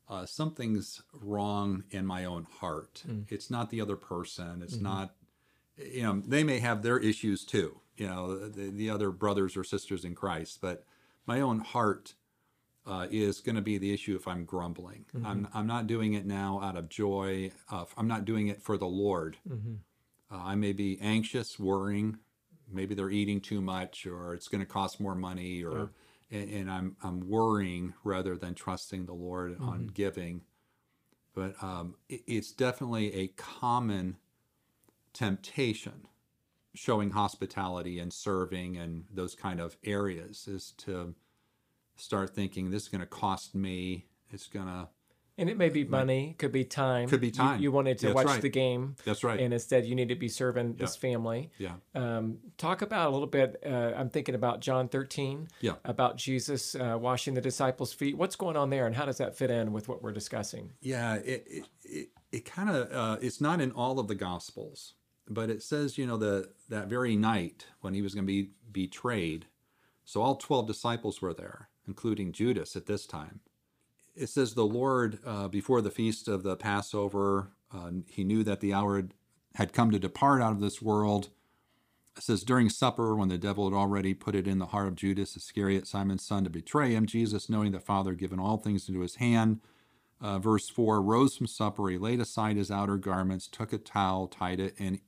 uh, 0.08 0.26
something's 0.26 1.02
wrong 1.14 1.84
in 1.92 2.06
my 2.06 2.26
own 2.26 2.46
heart. 2.60 3.04
It's 3.30 3.50
not 3.50 3.70
the 3.70 3.82
other 3.82 3.96
person. 3.96 4.62
It's 4.62 4.78
not 4.80 5.16
you 5.78 6.04
know 6.04 6.22
they 6.26 6.44
may 6.44 6.60
have 6.60 6.84
their 6.84 6.98
issues 6.98 7.44
too 7.44 7.82
you 7.98 8.08
know 8.08 8.48
the, 8.48 8.70
the 8.72 8.90
other 8.90 9.12
brothers 9.12 9.58
or 9.58 9.64
sisters 9.66 10.06
in 10.06 10.16
christ 10.16 10.60
but 10.62 10.86
my 11.26 11.42
own 11.42 11.60
heart 11.60 12.14
uh, 12.86 13.08
is 13.12 13.42
going 13.42 13.58
to 13.58 13.62
be 13.62 13.78
the 13.78 13.94
issue 13.94 14.16
if 14.16 14.26
i'm 14.26 14.46
grumbling. 14.46 15.04
I'm, 15.26 15.48
I'm 15.54 15.68
not 15.68 15.86
doing 15.88 16.14
it 16.14 16.26
now 16.26 16.62
out 16.64 16.78
of 16.78 16.88
joy 16.88 17.52
uh, 17.70 17.84
i'm 17.98 18.08
not 18.08 18.24
doing 18.24 18.48
it 18.48 18.62
for 18.62 18.78
the 18.78 18.86
lord. 18.88 19.36
Uh, 20.32 20.38
i 20.38 20.56
may 20.56 20.72
be 20.72 20.98
anxious 21.02 21.60
worrying. 21.60 22.20
Maybe 22.72 22.96
they're 22.96 23.10
eating 23.12 23.42
too 23.42 23.60
much 23.60 24.06
or 24.08 24.34
it's 24.34 24.48
going 24.48 24.62
to 24.62 24.66
cost 24.66 25.02
more 25.02 25.14
money 25.16 25.62
or 25.62 25.90
and, 26.36 26.50
and 26.52 26.72
i'm 26.72 26.96
i'm 27.04 27.28
worrying 27.28 27.94
rather 28.04 28.36
than 28.36 28.54
trusting 28.54 29.06
the 29.06 29.14
lord 29.14 29.58
on 29.60 29.88
giving 29.88 30.42
but 31.34 31.54
um, 31.62 31.96
it, 32.08 32.22
it's 32.28 32.52
definitely 32.52 33.14
a 33.14 33.28
common 33.28 34.18
temptation 35.14 36.08
showing 36.74 37.12
hospitality 37.12 38.00
and 38.00 38.12
serving 38.12 38.78
and 38.78 39.06
those 39.14 39.36
kind 39.36 39.60
of 39.60 39.78
areas 39.84 40.48
is 40.48 40.74
to 40.78 41.16
start 41.96 42.36
thinking 42.36 42.70
this 42.70 42.84
is 42.84 42.90
going 42.90 43.02
to 43.02 43.08
cost 43.08 43.56
me. 43.56 44.06
It's 44.30 44.48
going 44.48 44.68
to 44.68 44.90
And 45.38 45.50
it 45.50 45.58
may 45.58 45.68
be 45.68 45.84
money, 45.84 46.34
could 46.38 46.54
be 46.54 46.64
time. 46.64 47.10
Could 47.10 47.20
be 47.20 47.30
time. 47.30 47.60
You, 47.60 47.70
wanted 47.70 47.98
to 48.00 48.06
That's 48.08 48.16
watch 48.16 48.26
right. 48.28 48.42
the 48.42 48.50
game, 48.50 48.96
that's 49.04 49.22
right. 49.22 49.38
and 49.38 49.54
instead 49.54 49.86
you 49.86 49.94
need 49.94 50.08
to 50.08 50.16
be 50.16 50.30
serving 50.30 50.76
this 50.76 50.96
family. 50.96 51.52
yeah. 51.58 51.74
Um, 51.94 52.38
talk 52.58 52.82
about 52.82 53.10
a 53.10 53.12
little 53.12 53.28
bit. 53.28 53.62
Uh, 53.66 53.92
I'm 53.98 54.10
thinking 54.10 54.34
about 54.34 54.62
John 54.62 54.88
13. 54.88 55.50
Yeah. 55.60 55.74
About 55.84 56.16
Jesus 56.16 56.74
uh, 56.76 56.98
washing 57.00 57.34
the 57.34 57.42
disciples' 57.42 57.92
feet. 57.92 58.18
What's 58.18 58.38
going 58.38 58.56
on 58.56 58.70
there, 58.70 58.86
and 58.88 58.96
how 58.96 59.04
does 59.06 59.18
that 59.18 59.36
fit 59.36 59.52
in 59.52 59.74
with 59.74 59.90
what 59.90 60.02
we're 60.02 60.14
discussing? 60.14 60.72
Yeah, 60.80 61.16
it 61.16 61.46
it 61.48 61.66
it, 61.84 62.10
it 62.32 62.46
kind 62.46 62.70
of 62.70 62.92
uh, 62.92 63.18
it's 63.22 63.42
not 63.42 63.60
in 63.60 63.72
all 63.72 64.00
of 64.00 64.08
the 64.08 64.16
gospels, 64.16 64.94
but 65.28 65.50
it 65.50 65.62
says 65.62 65.98
you 65.98 66.06
know 66.08 66.16
the 66.18 66.52
that 66.70 66.88
very 66.88 67.18
night 67.18 67.66
when 67.82 67.94
he 67.94 68.02
was 68.02 68.14
going 68.14 68.26
to 68.26 68.32
be 68.32 68.52
betrayed, 68.72 69.48
so 70.06 70.22
all 70.22 70.36
twelve 70.38 70.66
disciples 70.66 71.22
were 71.22 71.34
there, 71.34 71.68
including 71.88 72.32
Judas 72.32 72.78
at 72.78 72.86
this 72.86 73.06
time. 73.06 73.42
It 74.16 74.28
says 74.28 74.54
the 74.54 74.66
Lord 74.66 75.20
uh, 75.26 75.48
before 75.48 75.82
the 75.82 75.92
feast 75.92 76.28
of 76.28 76.44
the 76.44 76.56
Passover, 76.56 77.52
uh, 77.74 77.92
he 78.08 78.24
knew 78.24 78.44
that 78.44 78.62
the 78.62 78.74
hour 78.74 78.96
had- 78.96 79.14
had 79.56 79.74
come 79.74 79.92
to 79.92 80.00
depart 80.00 80.42
out 80.42 80.54
of 80.54 80.62
this 80.62 80.82
world. 80.82 81.30
It 82.16 82.24
says 82.24 82.44
during 82.44 82.70
supper, 82.70 83.16
when 83.16 83.28
the 83.28 83.38
devil 83.38 83.70
had 83.70 83.76
already 83.76 84.14
put 84.14 84.36
it 84.36 84.48
in 84.48 84.60
the 84.60 84.68
heart 84.68 84.88
of 84.88 84.96
Judas 84.96 85.36
Iscariot, 85.36 85.86
Simon's 85.86 86.24
son, 86.24 86.46
to 86.46 86.50
betray 86.50 86.94
him, 86.94 87.06
Jesus, 87.06 87.50
knowing 87.50 87.74
the 87.74 87.80
Father 87.82 88.12
had 88.12 88.20
given 88.20 88.40
all 88.40 88.58
things 88.58 88.88
into 88.88 89.02
his 89.02 89.16
hand, 89.16 89.60
uh, 90.22 90.40
verse 90.40 90.70
4 90.70 91.02
rose 91.02 91.36
from 91.36 91.48
supper. 91.48 91.90
He 91.90 91.98
laid 91.98 92.22
aside 92.22 92.56
his 92.56 92.72
outer 92.72 92.98
garments 92.98 93.48
took 93.48 93.74
a 93.74 93.78
towel 93.78 94.28
tied 94.28 94.62
it 94.62 94.76
and 94.80 95.02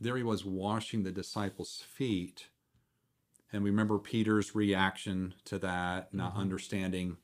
there 0.00 0.16
he 0.16 0.22
was 0.22 0.44
washing 0.44 1.02
the 1.02 1.12
disciples 1.12 1.84
feet. 1.88 2.48
And 3.52 3.62
we 3.62 3.70
remember 3.70 3.98
peter's 3.98 4.54
reaction 4.54 5.34
to 5.44 5.58
that 5.60 6.12
not 6.12 6.36
understanding 6.36 7.16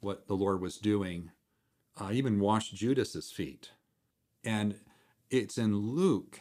what 0.00 0.26
the 0.26 0.34
lord 0.36 0.60
was 0.60 0.78
doing 0.78 1.30
uh, 2.00 2.10
even 2.12 2.40
washed 2.40 2.74
judas's 2.74 3.30
feet 3.30 3.70
and 4.44 4.76
it's 5.30 5.58
in 5.58 5.76
luke 5.76 6.40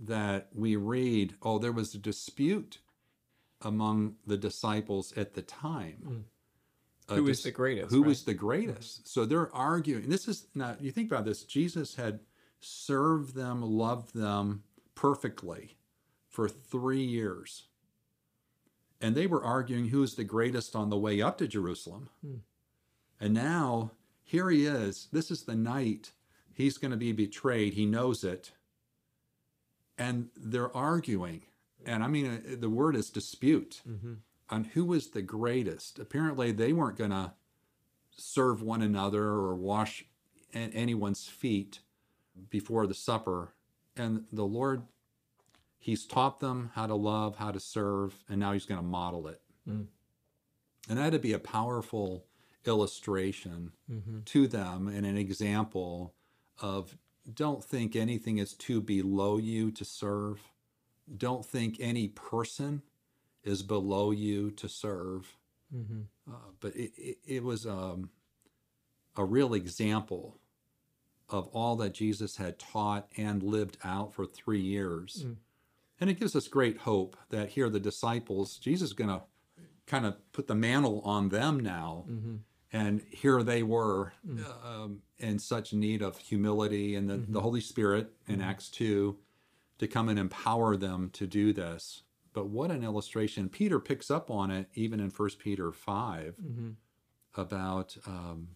that 0.00 0.48
we 0.54 0.76
read 0.76 1.34
oh 1.42 1.58
there 1.58 1.72
was 1.72 1.94
a 1.94 1.98
dispute 1.98 2.78
among 3.62 4.14
the 4.26 4.36
disciples 4.36 5.12
at 5.16 5.34
the 5.34 5.42
time 5.42 6.24
a 7.08 7.14
Who 7.16 7.28
is 7.28 7.38
dis- 7.38 7.44
the 7.44 7.50
greatest, 7.52 7.90
Who 7.90 8.02
right? 8.02 8.08
was 8.08 8.24
the 8.24 8.34
greatest? 8.34 9.08
So 9.08 9.24
they're 9.24 9.54
arguing. 9.54 10.08
This 10.08 10.28
is 10.28 10.46
not. 10.54 10.82
You 10.82 10.90
think 10.90 11.10
about 11.10 11.24
this. 11.24 11.42
Jesus 11.44 11.94
had 11.94 12.20
served 12.60 13.34
them, 13.34 13.62
loved 13.62 14.14
them 14.14 14.62
perfectly 14.94 15.78
for 16.28 16.48
three 16.48 17.02
years, 17.02 17.68
and 19.00 19.14
they 19.14 19.26
were 19.26 19.42
arguing 19.44 19.88
who 19.88 20.02
is 20.02 20.14
the 20.14 20.24
greatest 20.24 20.74
on 20.74 20.90
the 20.90 20.98
way 20.98 21.20
up 21.22 21.38
to 21.38 21.46
Jerusalem. 21.48 22.08
And 23.20 23.34
now 23.34 23.92
here 24.22 24.50
he 24.50 24.66
is. 24.66 25.08
This 25.12 25.30
is 25.30 25.42
the 25.44 25.54
night 25.54 26.12
he's 26.52 26.78
going 26.78 26.90
to 26.90 26.96
be 26.96 27.12
betrayed. 27.12 27.74
He 27.74 27.86
knows 27.86 28.24
it, 28.24 28.52
and 29.96 30.28
they're 30.36 30.74
arguing. 30.76 31.42
And 31.86 32.02
I 32.02 32.08
mean, 32.08 32.26
uh, 32.26 32.56
the 32.58 32.68
word 32.70 32.96
is 32.96 33.10
dispute 33.10 33.82
on 34.50 34.64
who 34.64 34.84
was 34.84 35.10
the 35.10 35.22
greatest. 35.22 35.98
Apparently, 35.98 36.52
they 36.52 36.72
weren't 36.72 36.98
going 36.98 37.10
to 37.10 37.32
serve 38.16 38.62
one 38.62 38.82
another 38.82 39.22
or 39.24 39.54
wash 39.54 40.04
anyone's 40.52 41.26
feet 41.26 41.80
before 42.50 42.86
the 42.86 42.94
supper. 42.94 43.54
And 43.96 44.24
the 44.32 44.44
Lord, 44.44 44.82
He's 45.78 46.04
taught 46.04 46.40
them 46.40 46.70
how 46.74 46.86
to 46.86 46.94
love, 46.94 47.36
how 47.36 47.50
to 47.50 47.60
serve, 47.60 48.18
and 48.28 48.40
now 48.40 48.52
He's 48.52 48.66
going 48.66 48.80
to 48.80 48.86
model 48.86 49.28
it. 49.28 49.40
Mm. 49.68 49.86
And 50.88 50.98
that 50.98 51.02
had 51.04 51.12
to 51.12 51.18
be 51.18 51.32
a 51.32 51.38
powerful 51.38 52.24
illustration 52.66 53.72
Mm-hmm. 53.90 54.20
to 54.26 54.46
them 54.46 54.88
and 54.88 55.06
an 55.06 55.16
example 55.16 56.14
of 56.60 56.98
don't 57.32 57.64
think 57.64 57.96
anything 57.96 58.38
is 58.38 58.52
too 58.52 58.80
below 58.80 59.38
you 59.38 59.70
to 59.70 59.84
serve. 59.84 60.40
Don't 61.14 61.44
think 61.44 61.76
any 61.80 62.08
person 62.08 62.82
is 63.44 63.62
below 63.62 64.10
you 64.10 64.50
to 64.52 64.68
serve. 64.68 65.36
Mm-hmm. 65.74 66.00
Uh, 66.30 66.50
but 66.60 66.74
it, 66.76 66.92
it, 66.96 67.18
it 67.26 67.44
was 67.44 67.66
um, 67.66 68.10
a 69.16 69.24
real 69.24 69.54
example 69.54 70.38
of 71.30 71.48
all 71.48 71.76
that 71.76 71.94
Jesus 71.94 72.36
had 72.36 72.58
taught 72.58 73.08
and 73.16 73.42
lived 73.42 73.76
out 73.84 74.12
for 74.14 74.26
three 74.26 74.60
years. 74.60 75.24
Mm. 75.26 75.36
And 76.00 76.08
it 76.08 76.18
gives 76.20 76.36
us 76.36 76.46
great 76.48 76.78
hope 76.78 77.16
that 77.30 77.50
here 77.50 77.68
the 77.68 77.80
disciples, 77.80 78.56
Jesus 78.58 78.90
is 78.90 78.94
going 78.94 79.10
to 79.10 79.22
kind 79.86 80.06
of 80.06 80.14
put 80.32 80.46
the 80.46 80.54
mantle 80.54 81.00
on 81.04 81.28
them 81.30 81.58
now. 81.60 82.04
Mm-hmm. 82.08 82.36
And 82.72 83.00
here 83.10 83.42
they 83.42 83.62
were 83.62 84.12
um, 84.64 85.00
in 85.18 85.38
such 85.38 85.72
need 85.72 86.02
of 86.02 86.18
humility 86.18 86.94
and 86.94 87.08
the, 87.08 87.16
the 87.16 87.40
Holy 87.40 87.62
Spirit 87.62 88.10
in 88.28 88.40
Acts 88.42 88.68
2 88.68 89.16
to 89.78 89.86
come 89.88 90.08
and 90.10 90.18
empower 90.18 90.76
them 90.76 91.08
to 91.14 91.26
do 91.26 91.52
this. 91.52 92.02
But 92.34 92.48
what 92.48 92.70
an 92.70 92.84
illustration. 92.84 93.48
Peter 93.48 93.80
picks 93.80 94.10
up 94.10 94.30
on 94.30 94.50
it 94.50 94.68
even 94.74 95.00
in 95.00 95.08
1 95.10 95.30
Peter 95.38 95.72
5 95.72 96.36
Mm-hmm. 96.36 96.70
about 97.40 97.96
um, 98.06 98.48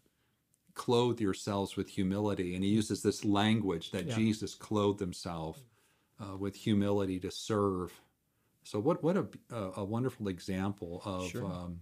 clothe 0.74 1.20
yourselves 1.20 1.76
with 1.76 1.88
humility. 1.88 2.54
And 2.54 2.62
he 2.64 2.70
uses 2.70 3.02
this 3.02 3.24
language 3.24 3.90
that 3.92 4.06
Yeah. 4.06 4.14
Jesus 4.14 4.54
clothed 4.54 5.00
himself 5.00 5.58
uh, 6.22 6.36
with 6.36 6.54
humility 6.54 7.18
to 7.20 7.30
serve. 7.30 7.92
So 8.64 8.78
what 8.78 9.02
what 9.02 9.16
a, 9.16 9.26
a, 9.50 9.70
a 9.78 9.84
wonderful 9.84 10.28
example 10.28 11.02
of 11.04 11.28
Sure. 11.28 11.44
um, 11.46 11.80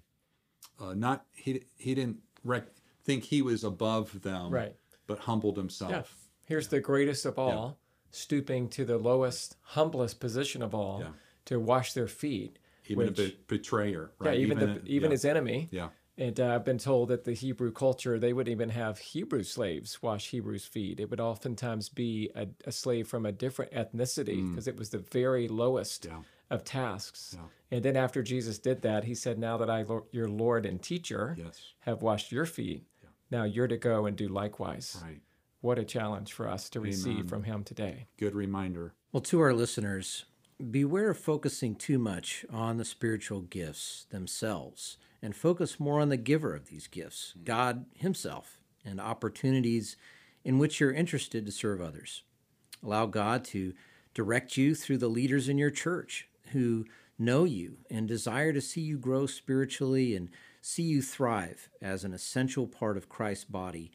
uh, 0.80 0.94
not 0.94 1.26
he 1.32 1.62
he 1.76 1.94
didn't 1.94 2.18
rec- 2.44 2.72
think 3.04 3.24
he 3.24 3.42
was 3.42 3.64
above 3.64 4.22
them, 4.22 4.50
Right. 4.50 4.74
but 5.06 5.18
humbled 5.18 5.56
himself. 5.56 5.90
Yeah. 5.90 6.02
Here's 6.46 6.68
the 6.68 6.80
greatest 6.80 7.26
of 7.26 7.38
all, 7.38 7.78
stooping 8.10 8.68
to 8.70 8.84
the 8.84 8.98
lowest, 8.98 9.56
humblest 9.62 10.20
position 10.20 10.62
of 10.62 10.74
all 10.74 11.00
Yeah. 11.00 11.10
to 11.46 11.60
wash 11.60 11.92
their 11.92 12.08
feet. 12.08 12.58
Even 12.86 13.06
which, 13.06 13.18
a 13.18 13.22
be- 13.28 13.38
betrayer, 13.46 14.10
yeah, 14.20 14.28
right? 14.28 14.40
even, 14.40 14.58
the, 14.58 14.70
a- 14.72 14.82
even 14.86 15.10
yeah, 15.10 15.14
his 15.14 15.24
enemy. 15.24 15.68
yeah, 15.70 15.88
And 16.20 16.38
uh, 16.38 16.54
I've 16.54 16.64
been 16.66 16.78
told 16.78 17.08
that 17.08 17.24
the 17.24 17.32
Hebrew 17.32 17.72
culture, 17.72 18.18
they 18.18 18.32
wouldn't 18.34 18.52
even 18.52 18.68
have 18.68 18.98
Hebrew 18.98 19.42
slaves 19.42 20.02
wash 20.02 20.28
Hebrews' 20.28 20.66
feet. 20.66 21.00
It 21.00 21.08
would 21.10 21.18
oftentimes 21.18 21.88
be 21.88 22.30
a, 22.36 22.46
a 22.66 22.72
slave 22.72 23.08
from 23.08 23.24
a 23.24 23.32
different 23.32 23.72
ethnicity 23.72 24.48
because 24.50 24.68
it 24.68 24.76
was 24.76 24.90
the 24.90 24.98
very 24.98 25.48
lowest 25.48 26.02
Mm. 26.06 26.10
yeah, 26.10 26.18
of 26.50 26.62
tasks. 26.64 27.34
Yeah. 27.38 27.46
And 27.76 27.82
then 27.84 27.96
after 27.96 28.22
Jesus 28.22 28.58
did 28.58 28.82
that, 28.82 29.04
he 29.04 29.14
said, 29.14 29.38
Now 29.38 29.56
that 29.56 29.70
I, 29.70 29.84
your 30.12 30.28
Lord 30.28 30.66
and 30.66 30.82
teacher, 30.82 31.36
yes, 31.38 31.58
have 31.80 32.02
washed 32.02 32.30
your 32.32 32.44
feet, 32.46 32.84
now 33.30 33.44
you're 33.44 33.68
to 33.68 33.78
go 33.78 34.04
and 34.06 34.14
do 34.16 34.28
likewise. 34.28 35.00
right. 35.02 35.20
What 35.62 35.78
a 35.78 35.84
challenge 35.84 36.32
for 36.32 36.48
us 36.48 36.68
to 36.70 36.80
receive 36.80 37.28
from 37.28 37.44
him 37.44 37.64
today. 37.64 38.06
Good 38.18 38.34
reminder. 38.34 38.92
Well, 39.12 39.20
to 39.22 39.40
our 39.40 39.52
listeners, 39.54 40.24
beware 40.70 41.10
of 41.10 41.18
focusing 41.18 41.74
too 41.76 41.98
much 41.98 42.44
on 42.50 42.76
the 42.78 42.84
spiritual 42.84 43.40
gifts 43.42 44.06
themselves 44.10 44.96
and 45.22 45.36
focus 45.36 45.78
more 45.78 46.00
on 46.00 46.08
the 46.08 46.16
giver 46.16 46.54
of 46.54 46.66
these 46.66 46.86
gifts, 46.86 47.34
mm. 47.38 47.44
God 47.44 47.86
Himself, 47.94 48.58
and 48.84 49.00
opportunities 49.00 49.96
in 50.44 50.58
which 50.58 50.80
you're 50.80 50.92
interested 50.92 51.44
to 51.46 51.52
serve 51.52 51.80
others. 51.80 52.22
Allow 52.82 53.06
God 53.06 53.44
to 53.46 53.74
direct 54.14 54.56
you 54.56 54.74
through 54.74 54.98
the 54.98 55.08
leaders 55.08 55.48
in 55.48 55.58
your 55.58 55.70
church 55.70 56.28
who 56.52 56.86
know 57.18 57.44
you 57.44 57.78
and 57.90 58.08
desire 58.08 58.52
to 58.52 58.60
see 58.60 58.80
you 58.80 58.98
grow 58.98 59.26
spiritually 59.26 60.16
and 60.16 60.30
see 60.62 60.82
you 60.82 61.02
thrive 61.02 61.68
as 61.82 62.04
an 62.04 62.14
essential 62.14 62.66
part 62.66 62.96
of 62.96 63.08
Christ's 63.08 63.44
body 63.44 63.92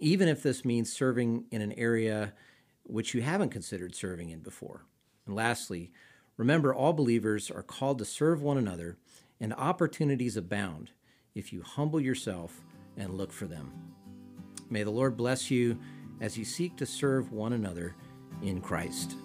even 0.00 0.28
if 0.28 0.42
this 0.42 0.64
means 0.64 0.92
serving 0.92 1.44
in 1.50 1.60
an 1.60 1.72
area 1.72 2.32
which 2.84 3.14
you 3.14 3.22
haven't 3.22 3.50
considered 3.50 3.94
serving 3.94 4.30
in 4.30 4.40
before. 4.40 4.86
And 5.26 5.36
lastly, 5.36 5.92
remember 6.36 6.74
all 6.74 6.94
believers 6.94 7.50
are 7.50 7.62
called 7.62 7.98
to 7.98 8.04
serve 8.04 8.42
one 8.42 8.56
another, 8.56 8.96
and 9.40 9.54
opportunities 9.54 10.36
abound 10.36 10.90
if 11.34 11.52
you 11.52 11.62
humble 11.62 12.00
yourself 12.00 12.62
and 12.96 13.14
look 13.14 13.32
for 13.32 13.46
them. 13.46 13.72
May 14.68 14.82
the 14.82 14.90
Lord 14.90 15.16
bless 15.16 15.50
you 15.50 15.78
as 16.20 16.36
you 16.36 16.44
seek 16.44 16.76
to 16.76 16.86
serve 16.86 17.32
one 17.32 17.52
another 17.52 17.96
in 18.42 18.60
Christ. 18.60 19.16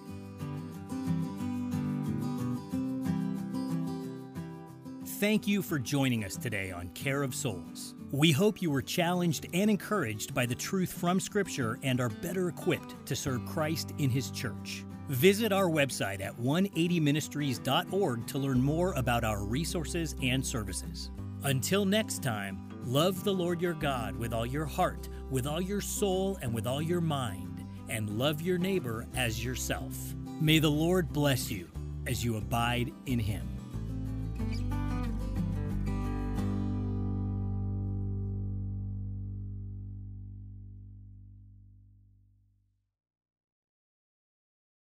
Thank 5.18 5.46
you 5.46 5.62
for 5.62 5.78
joining 5.78 6.24
us 6.24 6.36
today 6.36 6.72
on 6.72 6.88
Care 6.90 7.22
of 7.22 7.34
Souls. 7.34 7.94
We 8.12 8.32
hope 8.32 8.60
you 8.60 8.70
were 8.70 8.82
challenged 8.82 9.46
and 9.54 9.70
encouraged 9.70 10.34
by 10.34 10.44
the 10.44 10.54
truth 10.54 10.92
from 10.92 11.20
Scripture 11.20 11.78
and 11.82 12.00
are 12.00 12.10
better 12.10 12.48
equipped 12.48 13.06
to 13.06 13.16
serve 13.16 13.44
Christ 13.46 13.94
in 13.98 14.10
His 14.10 14.30
church. 14.30 14.84
Visit 15.08 15.52
our 15.52 15.68
website 15.68 16.20
at 16.20 16.36
180ministries.org 16.38 18.26
to 18.26 18.38
learn 18.38 18.60
more 18.60 18.92
about 18.94 19.24
our 19.24 19.44
resources 19.44 20.16
and 20.20 20.44
services. 20.44 21.10
Until 21.44 21.84
next 21.84 22.22
time, 22.22 22.68
love 22.84 23.22
the 23.22 23.32
Lord 23.32 23.60
your 23.60 23.74
God 23.74 24.16
with 24.16 24.32
all 24.32 24.46
your 24.46 24.64
heart, 24.64 25.08
with 25.30 25.46
all 25.46 25.60
your 25.60 25.80
soul, 25.80 26.38
and 26.42 26.52
with 26.52 26.66
all 26.66 26.82
your 26.82 27.00
mind, 27.00 27.64
and 27.88 28.18
love 28.18 28.40
your 28.40 28.58
neighbor 28.58 29.06
as 29.14 29.44
yourself. 29.44 29.96
May 30.40 30.58
the 30.58 30.70
Lord 30.70 31.12
bless 31.12 31.50
you 31.50 31.68
as 32.06 32.24
you 32.24 32.36
abide 32.36 32.92
in 33.06 33.20
Him. 33.20 33.48